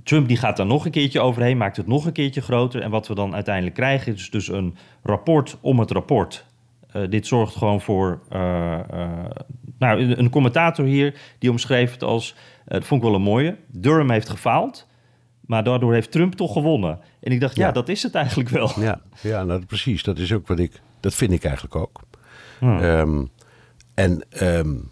[0.09, 2.83] Trump die gaat daar nog een keertje overheen, maakt het nog een keertje groter.
[2.83, 6.47] En wat we dan uiteindelijk krijgen is dus een rapport om het rapport.
[6.99, 8.21] Uh, dit zorgt gewoon voor.
[8.33, 9.09] Uh, uh,
[9.79, 12.35] nou, een commentator hier die omschreef het als.
[12.65, 13.57] dat vond ik wel een mooie.
[13.67, 14.87] Durham heeft gefaald,
[15.41, 16.99] maar daardoor heeft Trump toch gewonnen.
[17.21, 18.71] En ik dacht, ja, ja dat is het eigenlijk wel.
[18.81, 20.03] Ja, ja nou, precies.
[20.03, 20.81] Dat is ook wat ik.
[21.01, 22.01] Dat vind ik eigenlijk ook.
[22.59, 22.79] Hmm.
[22.79, 23.31] Um,
[23.95, 24.91] en um,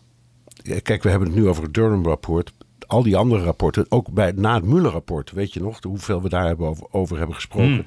[0.82, 2.52] kijk, we hebben het nu over het Durham-rapport
[2.86, 6.46] al die andere rapporten, ook bij, na het Muller-rapport, weet je nog, hoeveel we daar
[6.46, 7.74] hebben over, over hebben gesproken.
[7.74, 7.84] Hmm.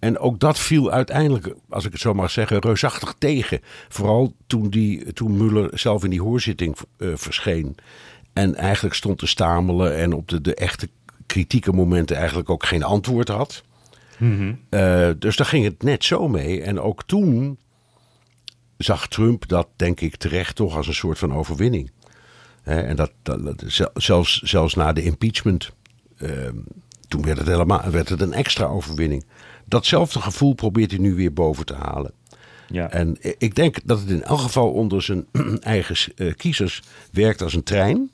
[0.00, 3.60] En ook dat viel uiteindelijk, als ik het zo mag zeggen, reusachtig tegen.
[3.88, 7.76] Vooral toen, die, toen Muller zelf in die hoorzitting uh, verscheen.
[8.32, 10.88] En eigenlijk stond te stamelen en op de, de echte
[11.26, 13.62] kritieke momenten eigenlijk ook geen antwoord had.
[14.18, 14.60] Mm-hmm.
[14.70, 16.62] Uh, dus daar ging het net zo mee.
[16.62, 17.58] En ook toen
[18.76, 21.90] zag Trump dat, denk ik, terecht toch als een soort van overwinning
[22.62, 25.70] en dat, dat, zelfs, zelfs na de impeachment,
[26.18, 26.48] uh,
[27.08, 29.24] toen werd het, helemaal, werd het een extra overwinning.
[29.70, 32.12] Datzelfde gevoel probeert hij nu weer boven te halen.
[32.68, 32.90] Ja.
[32.90, 35.26] En ik denk dat het in elk geval onder zijn
[35.60, 38.10] eigen uh, kiezers werkt als een trein.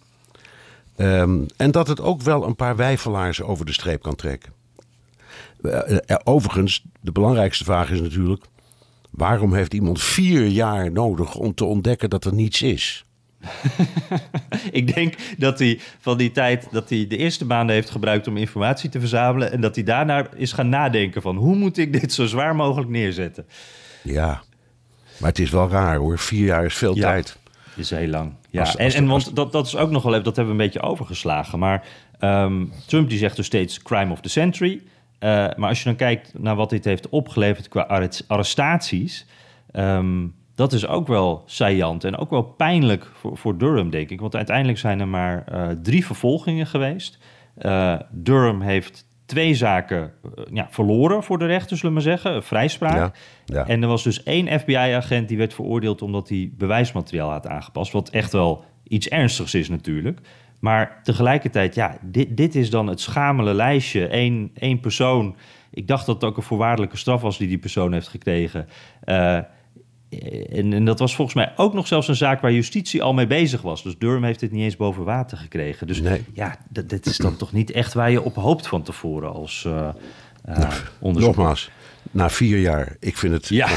[0.96, 4.52] Um, en dat het ook wel een paar wijfelaars over de streep kan trekken.
[5.60, 8.44] Uh, overigens, de belangrijkste vraag is natuurlijk:
[9.10, 13.04] waarom heeft iemand vier jaar nodig om te ontdekken dat er niets is?
[14.70, 18.37] ik denk dat hij van die tijd dat hij de eerste maanden heeft gebruikt om
[18.37, 19.52] informatie te verzamelen.
[19.52, 22.90] En dat hij daarna is gaan nadenken van hoe moet ik dit zo zwaar mogelijk
[22.90, 23.46] neerzetten.
[24.02, 24.42] Ja,
[25.18, 26.18] maar het is wel raar hoor.
[26.18, 27.37] Vier jaar is veel ja, tijd.
[27.76, 28.32] is heel lang.
[28.50, 30.66] Ja, en, en want dat, dat is ook nog wel even, dat hebben we een
[30.66, 31.59] beetje overgeslagen.
[31.59, 31.87] Maar
[32.20, 34.80] um, Trump die zegt dus steeds crime of the century.
[35.20, 39.26] Uh, maar als je dan kijkt naar wat dit heeft opgeleverd qua arrestaties.
[39.72, 44.20] Um, dat is ook wel saillant en ook wel pijnlijk voor, voor Durham, denk ik.
[44.20, 47.18] Want uiteindelijk zijn er maar uh, drie vervolgingen geweest.
[47.58, 52.42] Uh, Durham heeft twee zaken uh, ja, verloren voor de rechter, zullen we maar zeggen.
[52.42, 52.96] Vrijspraak.
[52.96, 53.12] Ja,
[53.44, 53.66] ja.
[53.66, 57.92] En er was dus één FBI-agent die werd veroordeeld omdat hij bewijsmateriaal had aangepast.
[57.92, 60.20] Wat echt wel iets ernstigs is natuurlijk.
[60.60, 64.14] Maar tegelijkertijd, ja, dit, dit is dan het schamele lijstje.
[64.14, 65.36] Eén, één persoon.
[65.70, 68.68] Ik dacht dat het ook een voorwaardelijke straf was die die persoon heeft gekregen.
[70.10, 73.14] Uh, en, en, dat was volgens mij ook nog zelfs een zaak waar justitie al
[73.14, 73.82] mee bezig was.
[73.82, 75.86] Dus Durham heeft het niet eens boven water gekregen.
[75.86, 76.24] Dus nee.
[76.32, 79.88] ja, dit is dan toch niet echt waar je op hoopt van tevoren als uh,
[80.48, 81.70] uh, Nogmaals,
[82.10, 83.68] na vier jaar, ik vind het ja.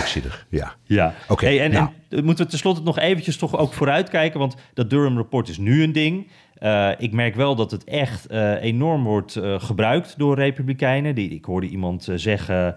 [0.50, 1.14] Ja, ja.
[1.28, 1.46] oké.
[1.46, 1.90] Hey, en, nou.
[2.10, 5.92] en moeten we tenslotte nog eventjes toch ook vooruitkijken, want dat Durham-rapport is nu een
[5.92, 6.28] ding.
[6.62, 11.16] Uh, ik merk wel dat het echt uh, enorm wordt gebruikt door republikeinen.
[11.16, 12.76] Die, ik hoorde iemand zeggen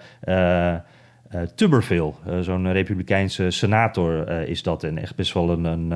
[1.55, 4.85] Tuberville, uh, zo'n republikeinse senator uh, is dat.
[4.85, 5.90] En echt best wel een, een,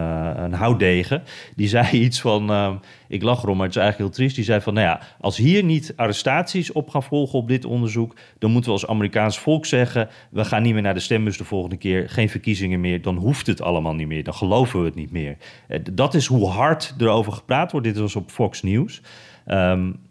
[0.45, 1.23] een houtdegen.
[1.57, 4.37] Die zei iets van, ik lach erom, maar het is eigenlijk heel triest.
[4.37, 8.17] Die zei van, nou ja, als hier niet arrestaties op gaan volgen op dit onderzoek...
[8.39, 10.09] dan moeten we als Amerikaans volk zeggen...
[10.31, 13.03] we gaan niet meer naar de stembus de volgende keer, geen verkiezingen meer.
[13.03, 15.37] Dan hoeft het allemaal niet meer, dan geloven we het niet meer.
[15.93, 17.87] dat is hoe hard erover gepraat wordt.
[17.87, 19.03] Dit was op Fox News.
[19.47, 20.06] Um,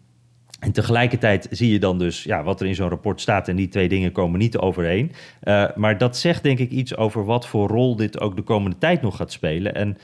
[0.60, 3.48] en tegelijkertijd zie je dan dus ja, wat er in zo'n rapport staat.
[3.48, 5.12] En die twee dingen komen niet overeen.
[5.42, 8.78] Uh, maar dat zegt denk ik iets over wat voor rol dit ook de komende
[8.78, 9.74] tijd nog gaat spelen.
[9.74, 9.96] En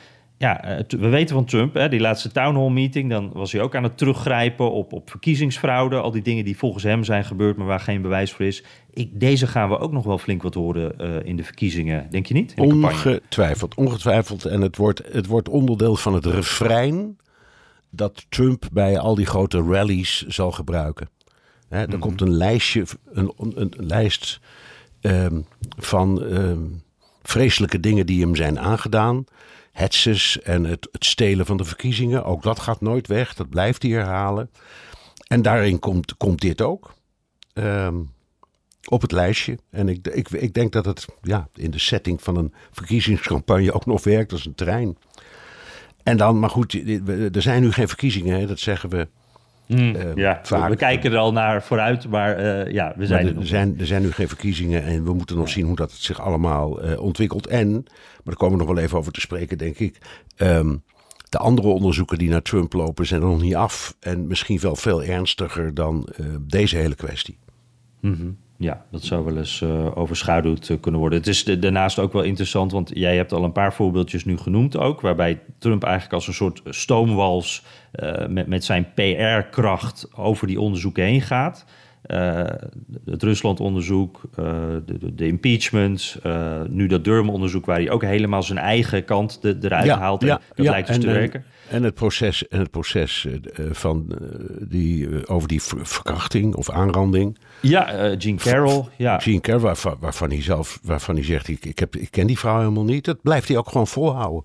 [0.43, 3.61] ja, eh, we weten van Trump, hè, die laatste town hall meeting, dan was hij
[3.61, 5.97] ook aan het teruggrijpen op, op verkiezingsfraude.
[5.97, 8.65] Al die dingen die volgens hem zijn gebeurd, maar waar geen bewijs voor is.
[8.91, 12.27] Ik, deze gaan we ook nog wel flink wat horen uh, in de verkiezingen, denk
[12.27, 12.55] je niet?
[12.57, 14.45] ongetwijfeld, ongetwijfeld.
[14.45, 17.17] En het wordt, het wordt onderdeel van het refrein
[17.95, 21.09] dat Trump bij al die grote rallies zal gebruiken.
[21.69, 22.01] Hè, er mm -hmm.
[22.01, 24.41] komt een lijstje, een, een, een lijst
[25.01, 26.83] um, van um,
[27.23, 29.25] vreselijke dingen die hem zijn aangedaan
[29.73, 32.25] hetses en het, het, stelen van de verkiezingen.
[32.25, 34.51] Ook dat gaat nooit weg, dat blijft hij herhalen.
[35.27, 36.95] En daarin komt, komt dit ook.
[37.55, 38.11] Um,
[38.89, 39.59] op het lijstje.
[39.71, 43.87] En ik, ik, ik denk dat het ja, in de setting van een verkiezingscampagne ook
[43.87, 44.97] nog werkt als een trein.
[46.03, 46.75] En dan, maar goed,
[47.35, 49.09] er zijn nu geen verkiezingen, hè, dat zeggen we.
[49.67, 50.69] Mm, uh, ja, vaak.
[50.69, 53.87] we kijken er al naar vooruit, maar uh, ja, we zijn er, er zijn, er
[53.87, 57.01] zijn nu geen verkiezingen en we moeten nog zien hoe dat het zich allemaal uh,
[57.01, 57.47] ontwikkelt.
[57.47, 59.99] En, maar daar komen we nog wel even over te spreken, denk ik.
[60.37, 60.83] Um,
[61.29, 63.97] de andere onderzoeken die naar Trump lopen zijn er nog niet af.
[64.01, 66.09] En misschien wel veel ernstiger dan
[66.41, 67.39] deze hele kwestie.
[68.01, 68.37] Mm -hmm.
[68.57, 71.19] Ja, dat zou wel eens uh, overschaduwd uh, kunnen worden.
[71.19, 74.37] Het is de, daarnaast ook wel interessant, want jij hebt al een paar voorbeeldjes nu
[74.37, 80.47] genoemd ook, waarbij Trump eigenlijk als een soort stoomwals uh, met, met zijn PR-kracht over
[80.47, 81.65] die onderzoeken heen gaat.
[83.05, 86.19] het Rusland-onderzoek, de, de, de, impeachment,
[86.69, 90.23] nu dat Durham-onderzoek, waar hij ook helemaal zijn eigen kant de, eruit ja, haalt.
[90.23, 91.41] Ja, dat ja, lijkt dus en, te werken.
[91.41, 93.27] En het proces, en het proces
[93.71, 94.19] van,
[94.61, 97.39] die, over die verkrachting of aanranding.
[97.61, 98.85] Ja, uh, Gene Carroll.
[98.97, 99.19] Ja.
[99.19, 102.39] Gene Carroll, waarvan, waarvan, hij zelf waarvan hij zegt: ik, ik, heb, ik ken die
[102.39, 103.05] vrouw helemaal niet.
[103.05, 104.45] Dat blijft hij ook gewoon volhouden.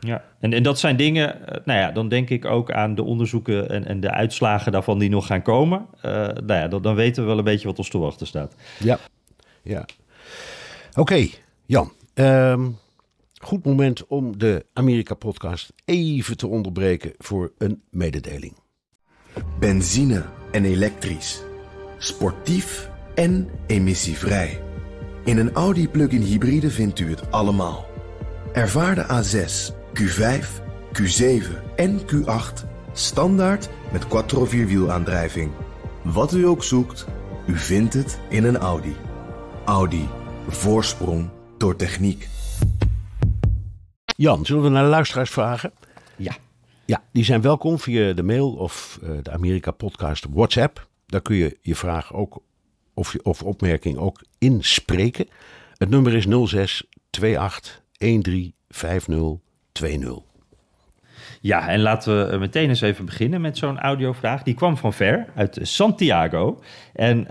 [0.00, 3.70] Ja, en, en dat zijn dingen, nou ja, dan denk ik ook aan de onderzoeken
[3.70, 5.86] en, en de uitslagen daarvan die nog gaan komen.
[5.96, 8.54] Uh, nou ja, dan, dan weten we wel een beetje wat ons te wachten staat.
[8.78, 8.98] Ja,
[9.62, 9.84] ja.
[10.90, 11.30] Oké, okay,
[11.66, 11.92] Jan.
[12.14, 12.78] Um,
[13.42, 18.56] goed moment om de Amerika-podcast even te onderbreken voor een mededeling.
[19.58, 21.42] Benzine en elektrisch
[21.98, 24.62] sportief en emissievrij.
[25.24, 27.86] In een Audi plug-in hybride vindt u het allemaal.
[28.52, 30.46] Ervaar de A6, Q5,
[30.92, 35.50] Q7 en Q8 standaard met quattro vierwielaandrijving.
[36.02, 37.06] Wat u ook zoekt,
[37.46, 38.96] u vindt het in een Audi.
[39.64, 40.08] Audi.
[40.48, 42.28] Voorsprong door techniek.
[44.20, 45.72] Jan, zullen we naar de luisteraars vragen?
[46.16, 46.36] Ja.
[46.84, 50.88] Ja, die zijn welkom via de mail of uh, de Amerika Podcast WhatsApp.
[51.06, 52.42] Daar kun je je vraag ook
[52.94, 55.28] of, je, of opmerking ook inspreken.
[55.76, 60.29] Het nummer is 06 28 13 5020.
[61.42, 64.42] Ja, en laten we meteen eens even beginnen met zo'n audiovraag.
[64.42, 66.60] Die kwam van ver, uit Santiago.
[66.92, 67.28] En uh,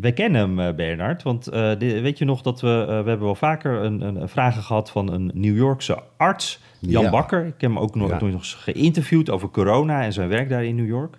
[0.00, 1.22] wij kennen hem, Bernard.
[1.22, 2.80] Want uh, de, weet je nog dat we...
[2.80, 7.02] Uh, we hebben wel vaker een, een, vragen gehad van een New Yorkse arts, Jan
[7.02, 7.10] ja.
[7.10, 7.46] Bakker.
[7.46, 8.18] Ik heb hem ook nog, ja.
[8.20, 11.18] nog eens geïnterviewd over corona en zijn werk daar in New York.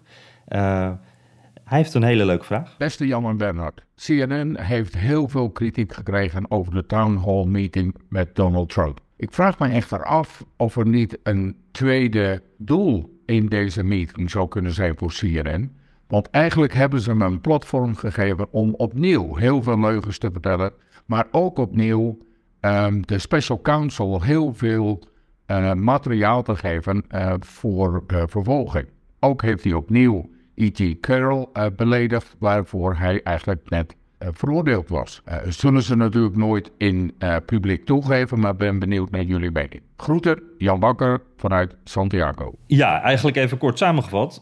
[1.65, 2.77] Hij heeft een hele leuke vraag.
[2.77, 7.95] Beste Jan en Bernard, CNN heeft heel veel kritiek gekregen over de town hall meeting
[8.09, 9.03] met Donald Trump.
[9.17, 14.47] Ik vraag me echter af of er niet een tweede doel in deze meeting zou
[14.47, 15.77] kunnen zijn voor CNN.
[16.07, 20.73] Want eigenlijk hebben ze me een platform gegeven om opnieuw heel veel leugens te vertellen,
[21.05, 22.17] maar ook opnieuw
[22.61, 25.03] um, de special counsel heel veel
[25.47, 28.87] uh, materiaal te geven uh, voor uh, vervolging.
[29.19, 30.99] Ook heeft hij opnieuw E.T.
[30.99, 35.21] Carroll uh, beledigd, waarvoor hij eigenlijk net veroordeeld was.
[35.27, 37.13] Uh, zullen ze natuurlijk nooit in
[37.45, 39.81] publiek toegeven, maar ben benieuwd naar jullie mening.
[39.97, 42.53] Groeten, Jan Bakker vanuit Santiago.
[42.67, 44.41] Ja, eigenlijk even kort samengevat.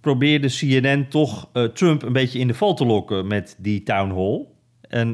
[0.00, 4.46] probeerde CNN toch Trump een beetje in de val te lokken met die town hall.
[4.88, 5.08] En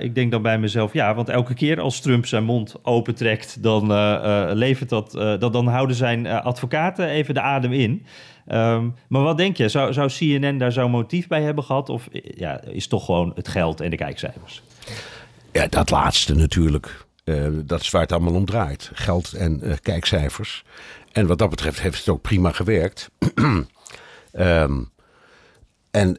[0.00, 3.86] ik denk dan bij mezelf, ja, want elke keer als Trump zijn mond opentrekt, dan
[4.56, 8.06] levert dat, dat, dan houden zijn advocaten even de adem in.
[8.46, 11.88] Um, maar wat denk je, zou, zou CNN daar zo'n motief bij hebben gehad?
[11.88, 14.62] Of ja, is toch gewoon het geld en de kijkcijfers?
[15.52, 17.04] Ja, dat laatste natuurlijk.
[17.52, 18.90] dat is waar het allemaal om draait.
[18.94, 20.64] Geld en kijkcijfers.
[21.12, 23.10] En wat dat betreft heeft het ook prima gewerkt.
[24.32, 24.90] um,
[25.90, 26.18] en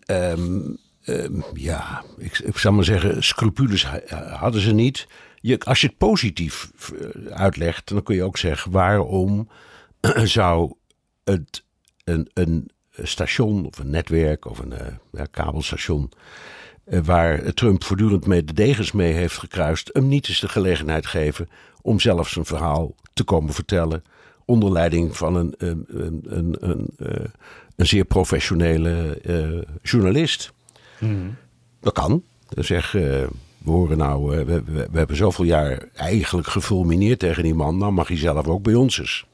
[1.06, 3.86] uh, ja, ik, ik zou maar zeggen, scrupules
[4.30, 5.08] hadden ze niet.
[5.42, 6.72] Je, als je het positief
[7.30, 9.50] uitlegt, dan kun je ook zeggen: waarom
[10.24, 10.74] zou
[11.24, 11.64] het
[12.04, 12.70] een, een
[13.02, 14.80] station of een netwerk of een uh,
[15.12, 16.12] ja, kabelstation.
[16.86, 21.06] Uh, waar Trump voortdurend mee de degens mee heeft gekruist, hem niet eens de gelegenheid
[21.06, 21.50] geven
[21.82, 24.04] om zelf zijn verhaal te komen vertellen.
[24.46, 26.90] Onder leiding van een, een, een, een, een,
[27.76, 29.20] een zeer professionele
[29.82, 30.54] journalist.
[31.00, 31.36] Mm.
[31.80, 32.24] Dat kan.
[32.50, 33.02] Dan zeg, uh,
[33.58, 37.78] we horen nou, we, we, we, hebben zoveel jaar eigenlijk gefulmineerd tegen die man.
[37.78, 39.26] Nou mag hij zelf ook bij ons eens.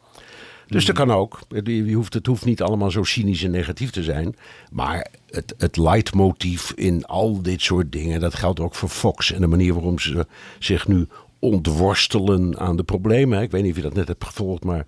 [0.69, 1.39] Dus dat kan ook.
[1.63, 4.35] Je hoeft, het hoeft niet allemaal zo cynisch en negatief te zijn.
[4.71, 9.31] Maar het, het leidmotief in al dit soort dingen, dat geldt ook voor Fox.
[9.31, 10.27] En de manier waarop ze
[10.59, 11.07] zich nu
[11.39, 13.41] ontworstelen aan de problemen.
[13.41, 14.85] Ik weet niet of je dat net hebt gevolgd, maar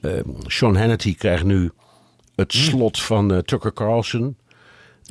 [0.00, 0.12] uh,
[0.46, 1.70] Sean Hannity krijgt nu
[2.34, 4.36] het slot van uh, Tucker Carlson.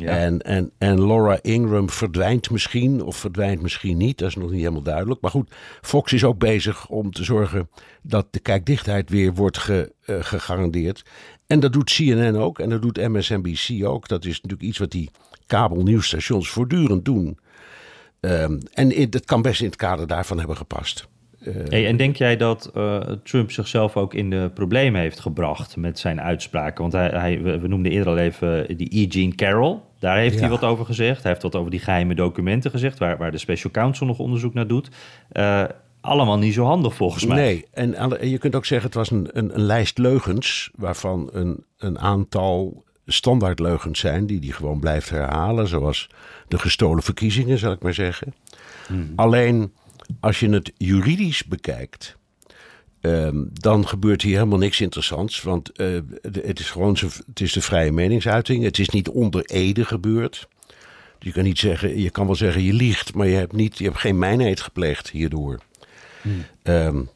[0.01, 0.17] Ja.
[0.17, 4.17] En, en, en Laura Ingram verdwijnt misschien of verdwijnt misschien niet.
[4.17, 5.21] Dat is nog niet helemaal duidelijk.
[5.21, 7.69] Maar goed, Fox is ook bezig om te zorgen
[8.01, 11.05] dat de kijkdichtheid weer wordt ge, uh, gegarandeerd.
[11.47, 14.07] En dat doet CNN ook en dat doet MSNBC ook.
[14.07, 15.09] Dat is natuurlijk iets wat die
[15.45, 17.39] kabelnieuwsstations voortdurend doen.
[18.19, 21.07] Um, en in, dat kan best in het kader daarvan hebben gepast.
[21.41, 25.75] Uh, hey, en denk jij dat uh, Trump zichzelf ook in de problemen heeft gebracht
[25.75, 26.81] met zijn uitspraken?
[26.81, 29.05] Want hij, hij we, we noemden eerder al even die E.
[29.05, 29.79] Jean Carroll.
[30.01, 30.39] Daar heeft ja.
[30.39, 31.21] hij wat over gezegd.
[31.21, 34.53] Hij heeft wat over die geheime documenten gezegd, waar, waar de special counsel nog onderzoek
[34.53, 34.89] naar doet.
[35.33, 35.63] Uh,
[36.01, 37.37] allemaal niet zo handig volgens mij.
[37.37, 41.63] Nee, en je kunt ook zeggen het was een, een, een lijst leugens, waarvan een,
[41.77, 45.67] een aantal standaard leugens zijn, die hij gewoon blijft herhalen.
[45.67, 46.09] Zoals
[46.47, 48.33] de gestolen verkiezingen, zal ik maar zeggen.
[48.87, 49.13] Hmm.
[49.15, 49.73] Alleen
[50.19, 52.17] als je het juridisch bekijkt,
[53.01, 55.41] um, dan gebeurt hier helemaal niks interessants.
[55.41, 58.63] Want uh, het is gewoon zo, het is de vrije meningsuiting.
[58.63, 60.47] Het is niet onder ede gebeurd.
[61.19, 63.83] Je kan niet zeggen, je kan wel zeggen je liegt, maar je hebt, niet, je
[63.83, 65.59] hebt geen mijnheid gepleegd hierdoor.
[66.21, 66.45] Hmm.
[66.63, 67.09] Um,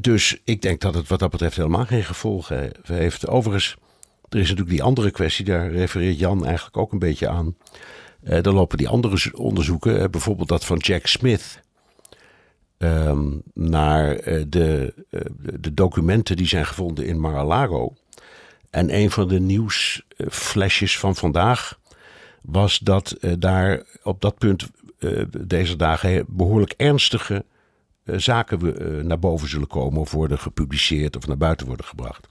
[0.00, 3.28] dus ik denk dat het wat dat betreft helemaal geen gevolgen heeft.
[3.28, 3.76] Overigens,
[4.28, 7.56] er is natuurlijk die andere kwestie, daar refereert Jan eigenlijk ook een beetje aan.
[8.24, 11.60] Uh, dan lopen die andere onderzoeken, bijvoorbeeld dat van Jack Smith.
[12.82, 14.94] Um, naar uh, de,
[15.60, 17.94] de, documenten die zijn gevonden in Mar-a-Lago.
[18.70, 21.78] En een van de nieuwsflesjes van vandaag
[22.42, 24.68] was dat daar op dat punt
[25.38, 27.44] deze dagen behoorlijk ernstige
[28.04, 32.26] zaken naar boven zullen komen of worden gepubliceerd of naar buiten worden gebracht.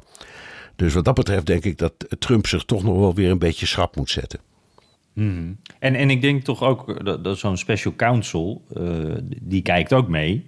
[0.76, 3.66] Dus wat dat betreft denk ik dat Trump zich toch nog wel weer een beetje
[3.66, 4.40] schrap moet zetten.
[5.20, 5.58] Mm-hmm.
[5.80, 10.08] En, en ik denk toch ook dat, dat zo'n special counsel, uh, die kijkt ook
[10.08, 10.46] mee.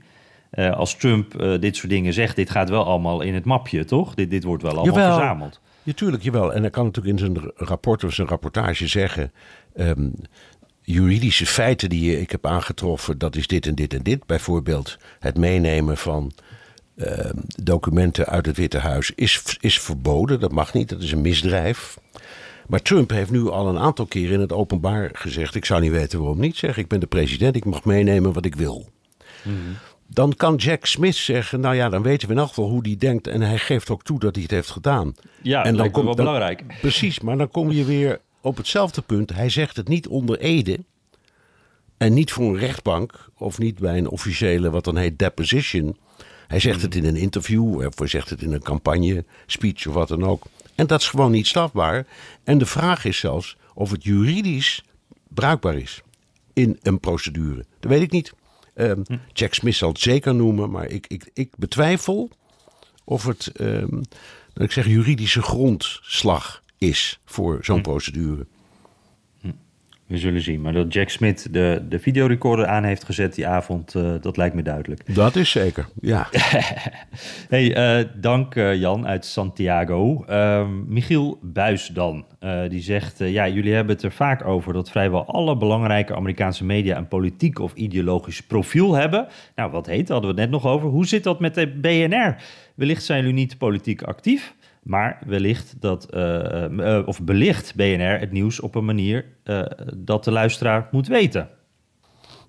[0.53, 3.85] Uh, als Trump uh, dit soort dingen zegt, dit gaat wel allemaal in het mapje,
[3.85, 4.13] toch?
[4.13, 5.17] Dit, dit wordt wel allemaal jawel.
[5.17, 5.59] verzameld.
[5.83, 6.53] Ja, tuurlijk, jawel.
[6.53, 9.31] En hij kan natuurlijk in zijn rapport of zijn rapportage zeggen...
[9.75, 10.13] Um,
[10.81, 14.25] juridische feiten die ik heb aangetroffen, dat is dit en dit en dit.
[14.25, 16.31] Bijvoorbeeld het meenemen van
[16.95, 17.29] uh,
[17.63, 20.39] documenten uit het Witte Huis is, is verboden.
[20.39, 21.97] Dat mag niet, dat is een misdrijf.
[22.71, 25.91] Maar Trump heeft nu al een aantal keren in het openbaar gezegd: Ik zou niet
[25.91, 26.57] weten waarom niet.
[26.57, 28.89] Zeg, ik ben de president, ik mag meenemen wat ik wil.
[29.43, 29.77] Mm-hmm.
[30.07, 32.97] Dan kan Jack Smith zeggen: Nou ja, dan weten we in elk geval hoe die
[32.97, 33.27] denkt.
[33.27, 35.13] En hij geeft ook toe dat hij het heeft gedaan.
[35.41, 36.63] Ja, en dan komt wel dan, belangrijk.
[36.81, 39.33] Precies, maar dan kom je weer op hetzelfde punt.
[39.33, 40.79] Hij zegt het niet onder ede.
[41.97, 45.97] En niet voor een rechtbank of niet bij een officiële, wat dan heet, deposition.
[46.47, 49.93] Hij zegt het in een interview, of hij zegt het in een campagne, speech of
[49.93, 50.45] wat dan ook.
[50.81, 52.07] En dat is gewoon niet strafbaar.
[52.43, 54.83] En de vraag is zelfs of het juridisch
[55.27, 56.01] bruikbaar is
[56.53, 57.65] in een procedure.
[57.79, 58.33] Dat weet ik niet.
[58.75, 59.03] Um,
[59.33, 62.29] Jack Smith zal het zeker noemen, maar ik, ik, ik betwijfel
[63.03, 64.01] of het, um,
[64.53, 67.81] ik zeg, juridische grondslag is voor zo'n hm.
[67.81, 68.47] procedure.
[70.11, 70.61] We zullen zien.
[70.61, 74.55] Maar dat Jack Smith de, de videorecorder aan heeft gezet die avond, uh, dat lijkt
[74.55, 75.15] me duidelijk.
[75.15, 76.27] Dat is zeker, ja.
[77.49, 80.25] hey, uh, dank uh, Jan uit Santiago.
[80.87, 82.25] Michiel Buis dan,
[82.67, 83.19] die zegt...
[83.19, 86.97] ja, jullie hebben het er vaak over dat vrijwel alle belangrijke Amerikaanse media...
[86.97, 89.27] een politiek of ideologisch profiel hebben.
[89.55, 90.89] Nou, wat heet, hadden we het net nog over.
[90.89, 92.35] Hoe zit dat met de BNR?
[92.75, 94.53] Wellicht zijn jullie niet politiek actief...
[94.81, 99.61] Maar wellicht dat, uh, uh, of belicht BNR het nieuws op een manier uh,
[99.95, 101.49] dat de luisteraar moet weten?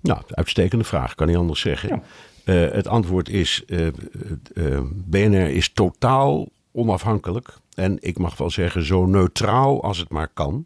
[0.01, 2.01] Nou, uitstekende vraag, kan niet anders zeggen.
[2.43, 2.53] Ja.
[2.53, 3.65] het antwoord is:
[4.89, 7.57] BNR is totaal onafhankelijk.
[7.75, 10.65] En ik mag wel zeggen, zo neutraal als het maar kan.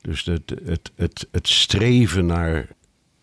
[0.00, 2.68] Dus het, het, het, het streven naar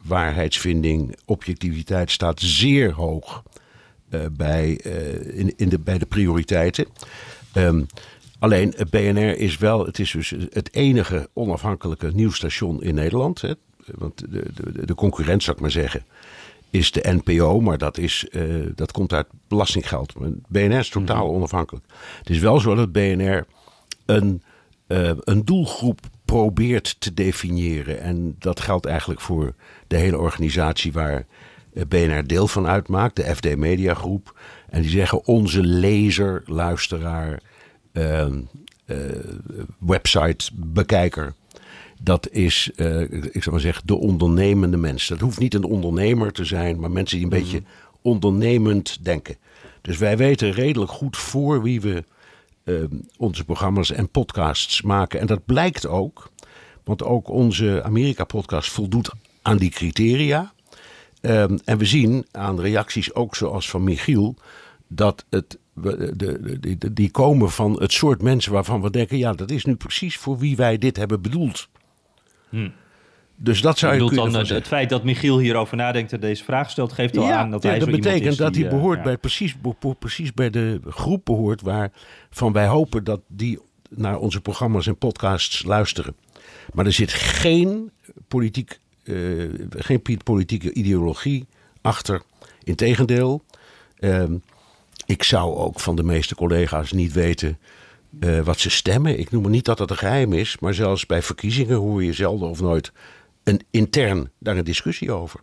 [0.03, 3.43] waarheidsvinding, objectiviteit staat zeer hoog
[4.31, 6.85] bij, in, in de, bij de prioriteiten.
[7.57, 7.85] Um,
[8.39, 13.41] alleen het BNR is wel, het is dus het enige onafhankelijke nieuwsstation in Nederland.
[13.41, 13.53] Hè?
[13.85, 16.05] Want de, de, de, concurrent, zou ik maar zeggen,
[16.69, 20.13] is de NPO, maar dat, is, uh, dat komt uit belastinggeld.
[20.47, 21.35] BNR is totaal mhm.
[21.35, 21.85] onafhankelijk.
[22.17, 23.45] Het is wel zo dat BNR
[24.05, 24.41] een,
[24.87, 27.99] uh, een doelgroep probeert te definiëren.
[27.99, 29.53] En dat geldt eigenlijk voor
[29.87, 31.25] de hele organisatie waar
[31.73, 34.39] eh, BNR deel van uitmaakt, de FD Media Groep.
[34.69, 37.39] En die zeggen onze lezer, luisteraar,
[37.93, 38.25] uh,
[38.85, 38.97] uh,
[39.79, 41.33] website, bekijker.
[42.01, 45.07] dat is, uh, ik zou maar zeggen, de ondernemende mens.
[45.07, 47.63] Dat hoeft niet een ondernemer te zijn, maar mensen die een beetje
[48.01, 49.35] ondernemend denken.
[49.81, 52.03] Dus wij weten redelijk goed voor wie we
[52.63, 52.83] uh,
[53.17, 55.19] onze programma's en podcasts maken.
[55.19, 56.31] En dat blijkt ook,
[56.83, 59.11] want ook onze Amerika-podcast voldoet
[59.41, 60.53] aan die criteria.
[61.21, 64.35] Um, en we zien aan reacties, ook zoals van Michiel,
[64.87, 69.33] dat het, de, de, de, die komen van het soort mensen waarvan we denken: ja,
[69.33, 71.69] dat is nu precies voor wie wij dit hebben bedoeld.
[72.49, 72.69] Hm.
[73.39, 74.55] Dus dat zou je, je kunnen dan zeggen.
[74.55, 77.63] het feit dat Michiel hierover nadenkt en deze vraag stelt, geeft al ja, aan dat
[77.63, 79.03] ja, hij dat betekent is dat die, hij eh, behoort ja.
[79.03, 79.55] bij precies,
[79.99, 83.59] precies bij de groep behoort waarvan wij hopen dat die
[83.89, 86.15] naar onze programma's en podcasts luisteren.
[86.73, 87.91] Maar er zit geen,
[88.27, 88.77] politiek, eh,
[89.69, 91.45] geen pi- politieke ideologie
[91.81, 92.21] achter.
[92.63, 93.43] Integendeel,
[93.99, 94.33] ehm,
[95.05, 97.57] ik zou ook van de meeste collega's niet weten
[98.19, 99.19] eh, wat ze stemmen.
[99.19, 102.13] Ik noem maar niet dat dat een geheim is, maar zelfs bij verkiezingen hoor je
[102.13, 102.91] zelden of nooit
[103.43, 105.39] een intern daar een discussie over.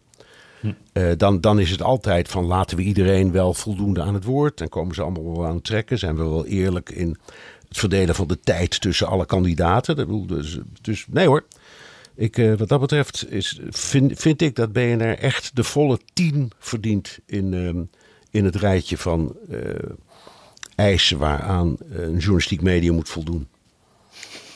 [0.93, 4.61] Eh, dan, dan is het altijd van laten we iedereen wel voldoende aan het woord.
[4.61, 5.99] En komen ze allemaal wel aan het trekken.
[5.99, 7.17] Zijn we wel eerlijk in
[7.69, 9.97] het verdelen van de tijd tussen alle kandidaten.
[9.97, 11.45] Dat bedoel, dus, dus nee hoor.
[12.15, 16.53] Ik, eh, wat dat betreft is, vind, vind ik dat BNR echt de volle tien
[16.59, 17.83] verdient in, ehm,
[18.31, 19.59] in het rijtje van eh,
[20.75, 23.49] eisen waaraan een journalistiek medium moet voldoen.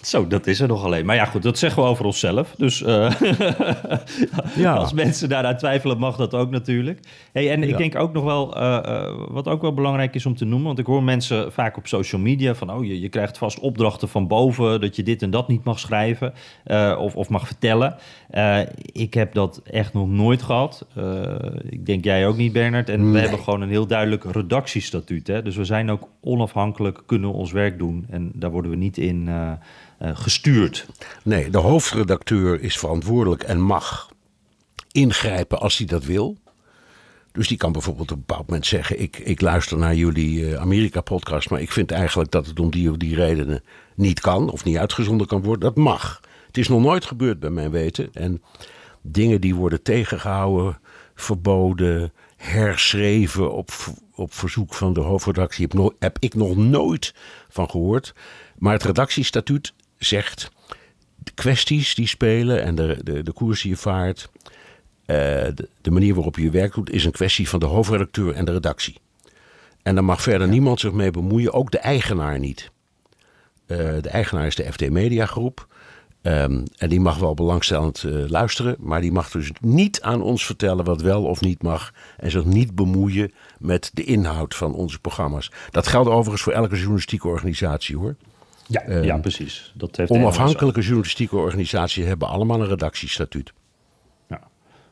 [0.02, 1.06] Zo, dat is er nog alleen.
[1.06, 2.54] Maar ja, goed, dat zeggen we over onszelf.
[2.56, 3.10] Dus eh,
[4.56, 4.74] Ja.
[4.74, 7.00] als mensen daaraan twijfelen, mag dat ook natuurlijk.
[7.32, 7.76] Hey, en ik Ja.
[7.76, 10.66] denk ook nog wel, eh, eh, wat ook wel belangrijk is om te noemen...
[10.66, 12.72] want ik hoor mensen vaak op social media van...
[12.72, 14.80] oh, je, je krijgt vast opdrachten van boven...
[14.80, 16.32] dat je dit en dat niet mag schrijven
[16.98, 17.96] of, of mag vertellen.
[18.92, 20.86] Ik heb dat echt nog nooit gehad.
[20.94, 21.34] Eh,
[21.68, 22.88] ik denk jij ook niet, Bernard.
[22.88, 25.26] En we hebben gewoon een heel duidelijk redactiestatuut.
[25.26, 25.42] Hè?
[25.42, 28.06] Dus we zijn ook onafhankelijk, kunnen ons werk doen.
[28.10, 29.28] En daar worden we niet in...
[29.98, 30.86] eh, gestuurd.
[31.22, 34.10] Nee, de hoofdredacteur is verantwoordelijk en mag
[34.92, 36.36] ingrijpen als hij dat wil.
[37.32, 40.60] Dus die kan bijvoorbeeld op een bepaald moment zeggen: Ik, ik luister naar jullie eh,
[40.60, 43.62] Amerika-podcast, maar ik vind eigenlijk dat het om die of die redenen
[43.94, 45.60] niet kan of niet uitgezonden kan worden.
[45.60, 46.20] Dat mag.
[46.46, 48.08] Het is nog nooit gebeurd bij mijn weten.
[48.12, 48.42] En
[49.02, 50.78] dingen die worden tegengehouden,
[51.14, 53.70] verboden, herschreven op,
[54.14, 57.14] op verzoek van de hoofdredactie, heb, heb ik nog nooit
[57.48, 58.14] van gehoord.
[58.58, 60.50] Maar het redactiestatuut zegt
[61.16, 64.30] de kwesties die spelen en de, de, de koers die je vaart,
[65.06, 65.16] eh,
[65.54, 68.44] de, de manier waarop je je werk doet, is een kwestie van de hoofdredacteur en
[68.44, 68.96] de redactie.
[69.82, 72.70] En daar mag verder niemand zich mee bemoeien, ook de eigenaar niet.
[73.66, 75.66] Eh, de eigenaar is de FD Media Groep.
[76.22, 80.46] Ehm, en die mag wel belangstellend eh, luisteren, maar die mag dus niet aan ons
[80.46, 81.92] vertellen wat wel of niet mag.
[82.16, 85.50] En zich niet bemoeien met de inhoud van onze programma's.
[85.70, 88.16] Dat geldt overigens voor elke journalistieke organisatie hoor.
[88.68, 89.72] Ja, Ehm, ja precies.
[89.74, 93.52] Dat heeft Onafhankelijke journalistieke organisaties hebben allemaal een redactiestatuut.
[94.28, 94.40] Ja.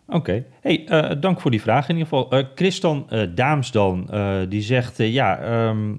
[0.09, 0.45] Oké.
[0.61, 2.31] Hey, eh, dank voor die vraag in ieder geval.
[2.31, 4.11] Eh Christian eh, Daamsdan,
[4.49, 4.97] die zegt...
[4.99, 5.95] ja, ehm,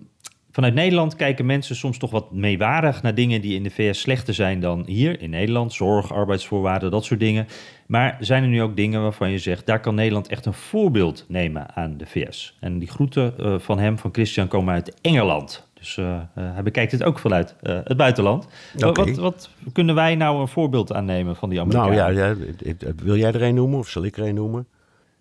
[0.51, 3.01] vanuit Nederland kijken mensen soms toch wat meewarig...
[3.01, 5.73] naar dingen die in de VS slechter zijn dan hier in Nederland.
[5.73, 7.47] Zorg, arbeidsvoorwaarden, dat soort dingen.
[7.87, 9.65] Maar zijn er nu ook dingen waarvan je zegt...
[9.65, 12.57] daar kan Nederland echt een voorbeeld nemen aan de VS?
[12.59, 15.66] En die groeten van hem, van Christian, komen uit Engeland...
[15.77, 18.47] Dus eh, eh, hij bekijkt het ook vanuit eh, het buitenland.
[18.77, 21.97] Wat, wat kunnen wij nou een voorbeeld aannemen van die Amerikanen?
[21.97, 22.35] Nou ja,
[22.77, 24.67] ja, wil jij er een noemen of zal ik er een noemen?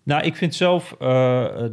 [0.03, 0.95] Nou, ik vind zelf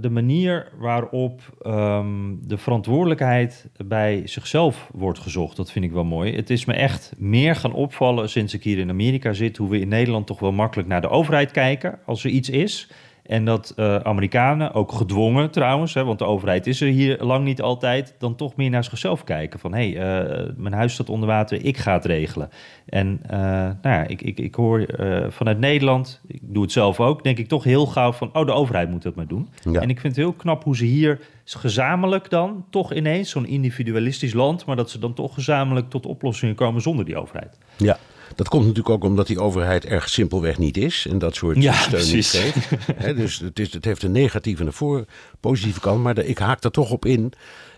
[0.01, 6.37] de manier waarop ehm, de verantwoordelijkheid bij zichzelf wordt gezocht, dat vind ik wel mooi.
[6.37, 9.81] Het is me echt meer gaan opvallen sinds ik hier in Amerika zit, hoe we
[9.81, 12.91] in Nederland toch wel makkelijk naar de overheid kijken als er iets is.
[13.25, 17.45] En dat eh, Amerikanen, ook gedwongen trouwens, hè, want de overheid is er hier lang
[17.45, 19.59] niet altijd, dan toch meer naar zichzelf kijken.
[19.59, 22.49] Van hé, hey, eh, mijn huis staat onder water, ik ga het regelen.
[22.87, 24.87] En eh, nou ja, ik, ik, ik hoor
[25.29, 28.53] vanuit Nederland, ik doe het zelf ook, denk ik toch heel gauw van, oh, de
[28.53, 29.49] overheid moet dat maar doen.
[29.71, 29.81] Ja.
[29.81, 34.33] En ik vind het heel knap hoe ze hier gezamenlijk dan toch ineens, zo'n individualistisch
[34.33, 37.59] land, maar dat ze dan toch gezamenlijk tot oplossingen komen zonder die overheid.
[37.77, 37.99] Ja,
[38.37, 41.73] dat komt natuurlijk ook omdat die overheid erg simpelweg niet is en dat soort Ja,
[41.73, 42.69] steun niet geeft.
[43.17, 45.05] Dus het, is, het heeft een negatieve en een voor,
[45.41, 47.33] positieve kant, maar de- ik haak daar toch op in.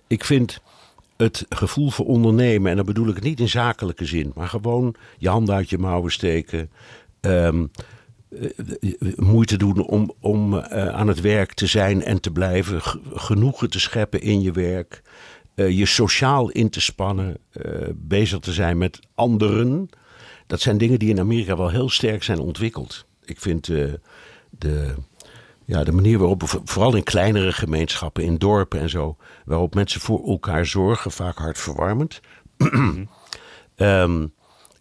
[0.07, 0.61] Ik vind
[1.16, 4.94] het gevoel voor ondernemen, en dan bedoel ik het niet in zakelijke zin, maar gewoon
[5.18, 6.70] je handen uit je mouwen steken.
[7.20, 7.64] ehm,
[8.40, 8.50] eh,
[9.16, 12.80] moeite doen om, om eh, aan het werk te zijn en te blijven.
[13.14, 15.02] Genoegen te scheppen in je werk.
[15.54, 17.36] eh, je sociaal in te spannen.
[17.52, 17.62] eh,
[17.94, 19.88] bezig te zijn met anderen.
[20.47, 23.07] Dat zijn dingen die in Amerika wel heel sterk zijn ontwikkeld.
[23.24, 23.92] Ik vind eh,
[24.51, 24.94] de,
[25.64, 30.01] ja, de manier waarop, vo- vooral in kleinere gemeenschappen, in dorpen en zo, waarop mensen
[30.01, 32.20] voor elkaar zorgen, vaak hartverwarmend.
[33.76, 34.26] Ehm,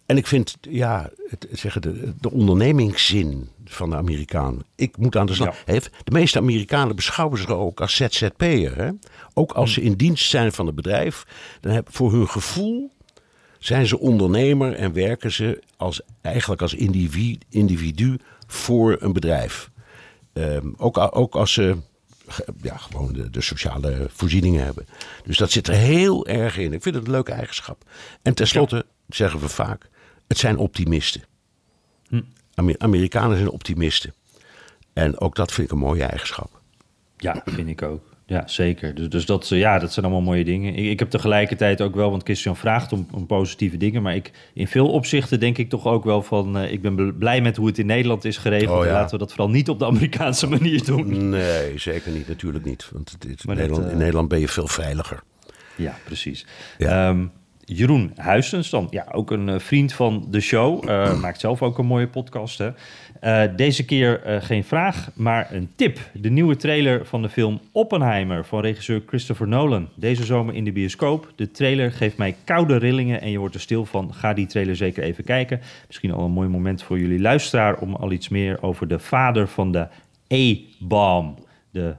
[0.06, 4.62] en ik vind, ja, het, zeggen de, de ondernemingszin van de Amerikaan.
[4.74, 5.64] Ik moet aan de slag.
[5.64, 8.94] De meeste Amerikanen beschouwen zich ook als ZZP'er.
[9.34, 11.26] Ook als ze in dienst zijn van het bedrijf.
[11.60, 12.90] Dan hebben voor hun gevoel
[13.58, 19.70] zijn ze ondernemer en werken ze als, eigenlijk als individu, individu voor een bedrijf.
[20.32, 21.76] Ehm, ook, ook als ze
[22.62, 24.86] ja, gewoon de, de, sociale voorzieningen hebben.
[25.24, 26.72] Dus dat zit er heel erg in.
[26.72, 27.84] Ik vind het een leuke eigenschap.
[28.22, 29.88] En tenslotte zeggen we vaak,
[30.28, 31.22] het zijn optimisten.
[32.08, 32.22] Hm.
[32.78, 34.14] Amerikanen zijn optimisten.
[34.92, 36.60] En ook dat vind ik een mooie eigenschap.
[37.16, 38.15] Ja, vind ik ook.
[38.28, 38.94] Ja, zeker.
[38.94, 40.74] Dus, dus dat, ja, dat zijn allemaal mooie dingen.
[40.74, 44.02] Ik, ik heb tegelijkertijd ook wel, want Christian vraagt om, om, positieve dingen.
[44.02, 46.56] Maar ik, in veel opzichten denk ik toch ook wel van...
[46.56, 48.84] Uh, ik ben blij met hoe het in Nederland is geregeld.
[48.84, 51.28] Oh, Laten we dat vooral niet op de Amerikaanse manier doen.
[51.28, 52.28] Nee, zeker niet.
[52.28, 52.88] Natuurlijk niet.
[52.92, 55.22] Want in, Nederland, uh, in Nederland ben je veel veiliger.
[55.76, 56.46] Ja, precies.
[56.78, 57.08] Ja.
[57.08, 57.32] Um,
[57.68, 60.88] Jeroen Huisens, dan ja, ook een eh, vriend van de show.
[60.88, 62.58] Uh, maakt zelf ook een mooie podcast.
[62.58, 62.70] Hè?
[63.24, 65.98] Uh, deze keer uh, geen vraag, maar een tip.
[66.12, 69.88] De nieuwe trailer van de film Oppenheimer van regisseur Christopher Nolan.
[69.94, 71.32] Deze zomer in de bioscoop.
[71.36, 74.14] De trailer geeft mij koude rillingen en je wordt er stil van.
[74.14, 75.60] Ga die trailer zeker even kijken.
[75.86, 79.48] Misschien al een mooi moment voor jullie luisteraar om al iets meer over de vader
[79.48, 79.86] van de
[80.28, 81.38] E-bomb,
[81.70, 81.94] de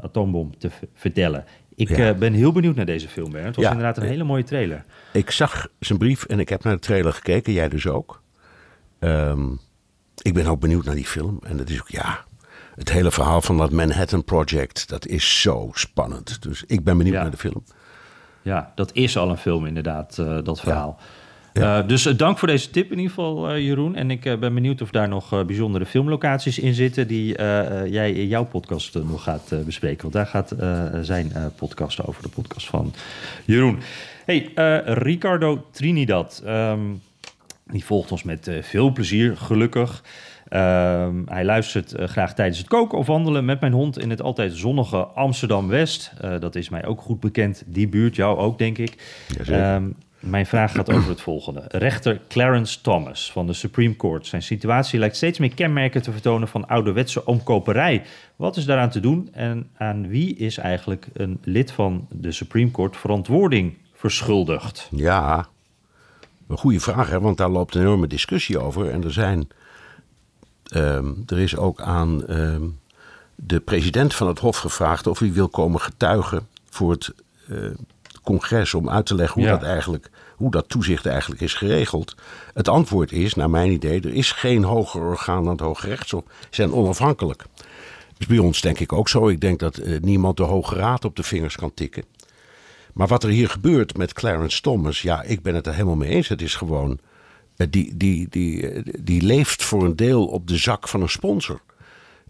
[0.00, 1.44] atoombom, te vertellen.
[1.74, 2.14] Ik ja.
[2.14, 3.46] ben heel benieuwd naar deze film, Bernd.
[3.46, 3.70] Het was ja.
[3.70, 4.84] inderdaad een hele mooie trailer.
[5.12, 7.52] Ik zag zijn brief en ik heb naar de trailer gekeken.
[7.52, 8.22] Jij dus ook.
[9.00, 9.60] Um,
[10.22, 11.38] ik ben ook benieuwd naar die film.
[11.42, 12.24] En dat is ook, ja,
[12.74, 16.42] het hele verhaal van dat Manhattan Project, dat is zo spannend.
[16.42, 17.64] Dus ik ben benieuwd naar de film.
[18.42, 20.98] Ja, dat is al een film inderdaad, uh, dat verhaal.
[21.52, 21.78] Ja.
[21.80, 23.94] Uh, dus uh, dank voor deze tip in ieder geval, Jeroen.
[23.94, 27.06] En ik ben benieuwd of daar nog bijzondere filmlocaties in zitten...
[27.06, 27.32] die
[27.90, 30.02] jij in jouw podcast nog gaat bespreken.
[30.02, 30.54] Want daar gaat
[31.06, 32.94] zijn podcast over, de podcast van
[33.44, 33.78] Jeroen.
[34.24, 34.52] Hey,
[34.84, 36.42] Ricardo Trinidad...
[36.46, 37.02] Um,
[37.72, 40.02] die volgt ons met uh, veel plezier, gelukkig.
[40.48, 44.22] Uh, hij luistert uh, graag tijdens het koken of wandelen met mijn hond in het
[44.22, 46.12] altijd zonnige Amsterdam-West.
[46.24, 49.24] Uh, dat is mij ook goed bekend, die buurt, jou ook denk ik.
[49.46, 49.88] Ehm,
[50.20, 51.64] mijn vraag gaat over het volgende.
[51.68, 54.26] Rechter Clarence Thomas van de Supreme Court.
[54.26, 58.02] Zijn situatie lijkt steeds meer kenmerken te vertonen van ouderwetse omkoperij.
[58.36, 62.70] Wat is daaraan te doen en aan wie is eigenlijk een lid van de Supreme
[62.70, 64.88] Court verantwoording verschuldigd?
[64.90, 65.48] Ja,
[66.52, 68.90] een goede vraag, hè, want daar loopt een enorme discussie over.
[68.90, 69.48] En er, zijn,
[70.74, 72.78] um, er is ook aan um,
[73.34, 77.14] de president van het Hof gevraagd of hij wil komen getuigen voor het
[77.48, 77.70] uh,
[78.22, 79.58] congres om uit te leggen hoe, ja.
[79.58, 82.14] dat eigenlijk, hoe dat toezicht eigenlijk is geregeld.
[82.54, 86.22] Het antwoord is, naar mijn idee, er is geen hoger orgaan dan het Hoge Rechtshof.
[86.40, 87.44] Ze zijn onafhankelijk.
[87.56, 87.66] Dat
[88.18, 89.28] is bij ons denk ik ook zo.
[89.28, 92.04] Ik denk dat uh, niemand de Hoge Raad op de vingers kan tikken.
[92.92, 96.10] Maar wat er hier gebeurt met Clarence Thomas, ja, ik ben het er helemaal mee
[96.10, 96.28] eens.
[96.28, 96.98] Het is gewoon,
[97.70, 101.60] die, die, die, die leeft voor een deel op de zak van een sponsor.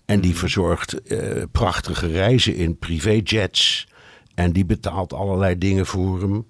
[0.04, 3.88] En die verzorgt uh, prachtige reizen in privéjets.
[4.34, 6.46] En die betaalt allerlei dingen voor hem.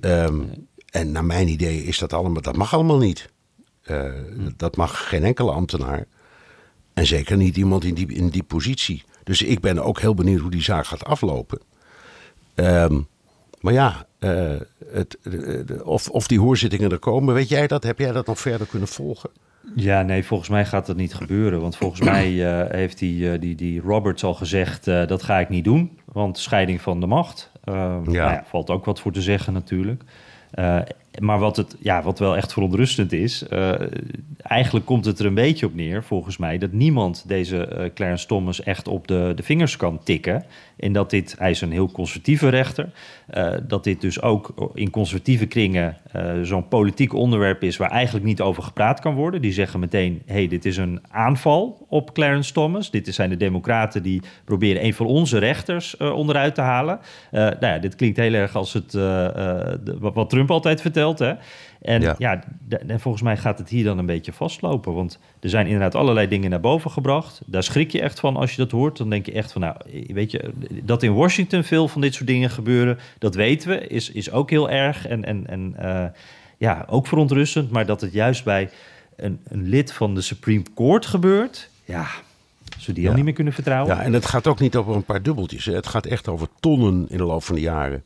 [0.00, 3.32] Um, en naar mijn idee is dat allemaal, dat mag allemaal niet.
[3.84, 4.12] Uh,
[4.56, 6.06] dat mag geen enkele ambtenaar.
[6.94, 9.04] En zeker niet iemand in die, in die positie.
[9.24, 11.60] Dus ik ben ook heel benieuwd hoe die zaak gaat aflopen.
[12.54, 13.06] Um,
[13.60, 14.54] maar ja, uh,
[14.92, 15.18] het,
[15.84, 17.82] of, of die hoorzittingen er komen, weet jij dat?
[17.82, 19.30] Heb jij dat nog verder kunnen volgen?
[19.74, 21.60] Ja, nee, volgens mij gaat dat niet gebeuren.
[21.60, 25.48] Want volgens mij uh, heeft die, uh, die, die Roberts al gezegd, dat ga ik
[25.48, 25.98] niet doen.
[26.04, 27.50] Want scheiding van de macht.
[27.64, 27.72] ja.
[27.98, 30.02] Nou ja, valt ook wat voor te zeggen natuurlijk.
[31.20, 33.72] Maar wat, het, ja, wat wel echt verontrustend is, uh,
[34.38, 38.26] eigenlijk komt het er een beetje op neer, volgens mij, dat niemand deze uh, Clarence
[38.26, 40.44] Thomas echt op de, de vingers kan tikken.
[40.76, 42.90] En dat dit, hij is een heel conservatieve rechter,
[43.34, 45.96] uh, dat dit dus ook in conservatieve kringen
[46.42, 49.40] zo'n politiek onderwerp is waar eigenlijk niet over gepraat kan worden.
[49.40, 52.90] Die zeggen meteen, hey, dit is een aanval op Clarence Thomas.
[52.90, 57.00] Dit zijn de democraten die proberen een van onze rechters onderuit te halen.
[57.30, 58.92] nou ja, dit klinkt heel erg als het,
[59.98, 60.97] wat Trump altijd vertelt.
[60.98, 61.34] Hè?
[61.80, 62.44] En ja, ja
[62.86, 64.94] en volgens mij gaat het hier dan een beetje vastlopen.
[64.94, 67.40] Want er zijn inderdaad allerlei dingen naar boven gebracht.
[67.46, 68.96] Daar schrik je echt van als je dat hoort.
[68.96, 69.76] Dan denk je echt van, nou,
[70.06, 70.50] weet je,
[70.82, 74.50] dat in Washington veel van dit soort dingen gebeuren, dat weten we, is, is ook
[74.50, 75.06] heel erg.
[75.06, 76.04] En, en, en uh,
[76.56, 77.70] ja, ook verontrustend.
[77.70, 78.70] Maar dat het juist bij
[79.16, 82.06] een, een lid van de Supreme Court gebeurt, ja,
[82.78, 83.08] ze die ja.
[83.08, 83.96] al niet meer kunnen vertrouwen.
[83.96, 85.64] Ja, en het gaat ook niet over een paar dubbeltjes.
[85.64, 85.74] Hè.
[85.74, 88.02] Het gaat echt over tonnen in de loop van de jaren.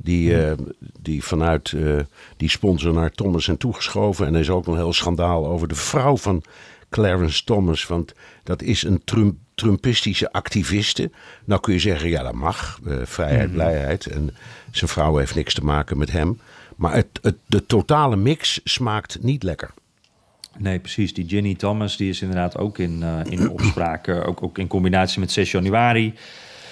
[0.00, 0.52] Die, uh,
[1.00, 2.00] die vanuit uh,
[2.36, 4.26] die sponsor naar Thomas zijn toegeschoven.
[4.26, 6.42] En er is ook een heel schandaal over de vrouw van
[6.90, 7.86] Clarence Thomas.
[7.86, 11.10] Want dat is een Trump, Trumpistische activiste.
[11.44, 12.80] Nou kun je zeggen, ja dat mag.
[12.86, 13.52] Uh, vrijheid, -hmm.
[13.52, 14.06] blijheid.
[14.06, 14.34] En
[14.70, 16.40] zijn vrouw heeft niks te maken met hem.
[16.76, 19.70] Maar het, het, de totale mix smaakt niet lekker.
[20.58, 21.14] Nee, precies.
[21.14, 24.08] Die Ginny Thomas die is inderdaad ook in, in opspraak.
[24.08, 26.14] Ook, ook in combinatie met 6 januari.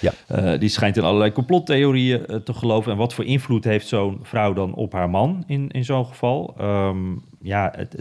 [0.01, 0.13] Ja.
[0.31, 2.91] Uh, die schijnt in allerlei complottheorieën te geloven.
[2.91, 6.55] En wat voor invloed heeft zo'n vrouw dan op haar man in, in zo'n geval?
[6.61, 7.95] Um, ja, het,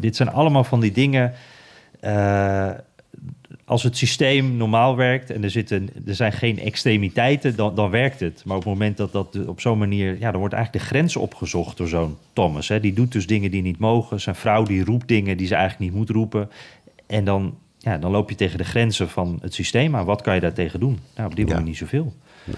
[0.00, 1.32] dit zijn allemaal van die dingen
[3.64, 8.20] als het systeem normaal werkt en er, zitten, er zijn geen extremiteiten, dan, dan werkt
[8.20, 8.42] het.
[8.44, 11.16] Maar op het moment dat dat op zo'n manier, ja, dan wordt eigenlijk de grens
[11.16, 12.68] opgezocht door zo'n Thomas.
[12.68, 12.80] Hè.
[12.80, 14.20] Die doet dus dingen die niet mogen.
[14.20, 16.50] Zijn vrouw die roept dingen die ze eigenlijk niet moet roepen.
[17.06, 20.04] En dan, ja, dan loop je tegen de grenzen van het systeem aan.
[20.04, 20.98] Wat kan je daar tegen doen?
[21.16, 22.12] Nou, op dit moment niet zoveel.
[22.44, 22.56] Nee.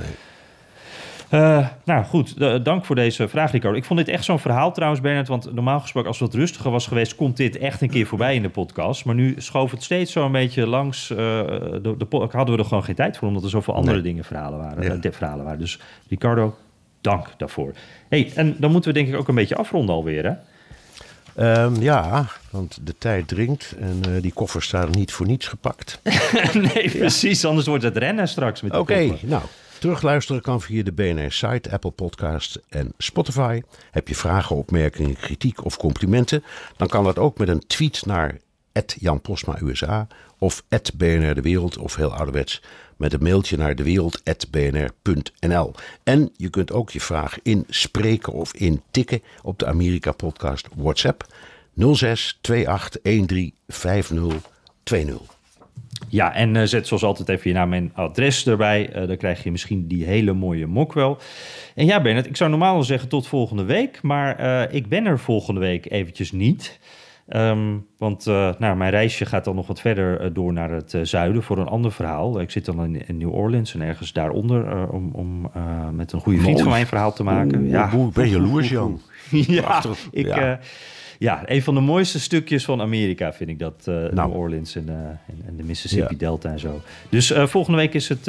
[1.30, 3.76] Uh, nou goed, uh, dank voor deze vraag, Ricardo.
[3.76, 5.28] Ik vond dit echt zo'n verhaal trouwens, Bernard.
[5.28, 8.34] Want normaal gesproken, als het wat rustiger was geweest, komt dit echt een keer voorbij
[8.34, 9.04] in de podcast.
[9.04, 11.10] Maar nu schoof het steeds zo een beetje langs.
[11.10, 14.02] Uh, de, de, hadden we er gewoon geen tijd voor, omdat er zoveel andere Nee.
[14.04, 14.94] dingen verhalen waren, Ja.
[14.94, 15.58] de verhalen waren.
[15.60, 16.56] Dus Ricardo,
[17.00, 17.72] dank daarvoor.
[18.08, 20.32] hey, en dan moeten we denk ik ook een beetje afronden alweer, hè?
[21.34, 26.00] Ehm, ja, want de tijd dringt en eh, die koffers staan niet voor niets gepakt.
[26.74, 27.44] nee, precies.
[27.44, 29.42] Anders wordt het rennen straks met de Oké, nou,
[29.78, 33.62] terugluisteren kan via de BNR-site, Apple Podcast en Spotify.
[33.90, 36.44] Heb je vragen, opmerkingen, kritiek of complimenten?
[36.76, 38.36] Dan kan dat ook met een tweet naar
[38.98, 39.20] Jan
[39.62, 40.06] USA
[40.38, 40.62] of
[40.96, 42.62] BNR De Wereld of heel ouderwets
[42.96, 45.74] met een mailtje naar dewereld.bnr.nl.
[46.02, 51.26] En je kunt ook je vraag inspreken of intikken op de Amerika Podcast WhatsApp
[51.76, 55.32] 06 28 13 5020.
[56.08, 58.90] Ja, en eh, zet zoals altijd even je naam en adres erbij.
[58.90, 61.18] Eh, dan krijg je misschien die hele mooie mok wel.
[61.74, 64.02] En ja, Bernard, ik zou normaal zeggen tot volgende week.
[64.02, 66.78] Maar eh, ik ben er volgende week eventjes niet.
[67.28, 70.94] Ehm, want eh, nou, mijn reisje gaat dan nog wat verder eh, door naar het
[70.94, 72.40] eh, zuiden voor een ander verhaal.
[72.40, 75.50] Ik zit dan in, in New Orleans en ergens daaronder om, om
[75.92, 77.68] met een goede vriend van mij een verhaal te maken.
[77.68, 79.00] Ja, Oeh, ben jaloers, Jan.
[79.30, 80.58] ja, ik, Ja.
[81.18, 81.42] ja.
[81.44, 83.82] een van de mooiste stukjes van Amerika vind ik dat.
[83.86, 84.14] Nou.
[84.14, 86.18] New Orleans en, en, en de Mississippi Ja.
[86.18, 86.80] Delta en zo.
[87.08, 88.24] Dus volgende week is het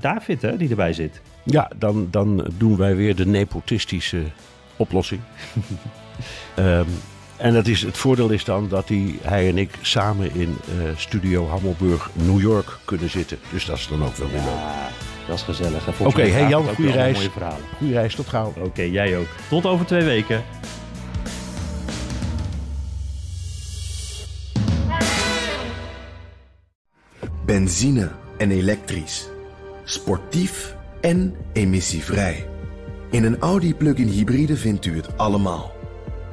[0.00, 1.20] David hè, die erbij zit.
[1.44, 4.22] Ja, dan, dan doen wij weer de nepotistische
[4.76, 5.20] oplossing.
[6.54, 6.86] Ehm,
[7.40, 10.96] en dat is, het voordeel is dan dat hij, hij en ik samen in eh,
[10.96, 13.38] studio Hammelburg, New York kunnen zitten.
[13.52, 14.44] Dus dat is dan ook wel weer leuk.
[14.46, 14.88] Ja,
[15.26, 16.00] dat is gezellig.
[16.00, 17.16] Oké, mij hey Jan, goede reis.
[17.16, 17.64] Mooie verhalen.
[17.78, 18.52] Goeie reis, tot gauw.
[18.58, 19.26] Oké, jij ook.
[19.48, 20.44] Tot over twee weken.
[27.44, 29.28] Benzine en elektrisch.
[29.84, 32.46] Sportief en emissievrij.
[33.10, 35.78] In een Audi plug-in hybride vindt u het allemaal.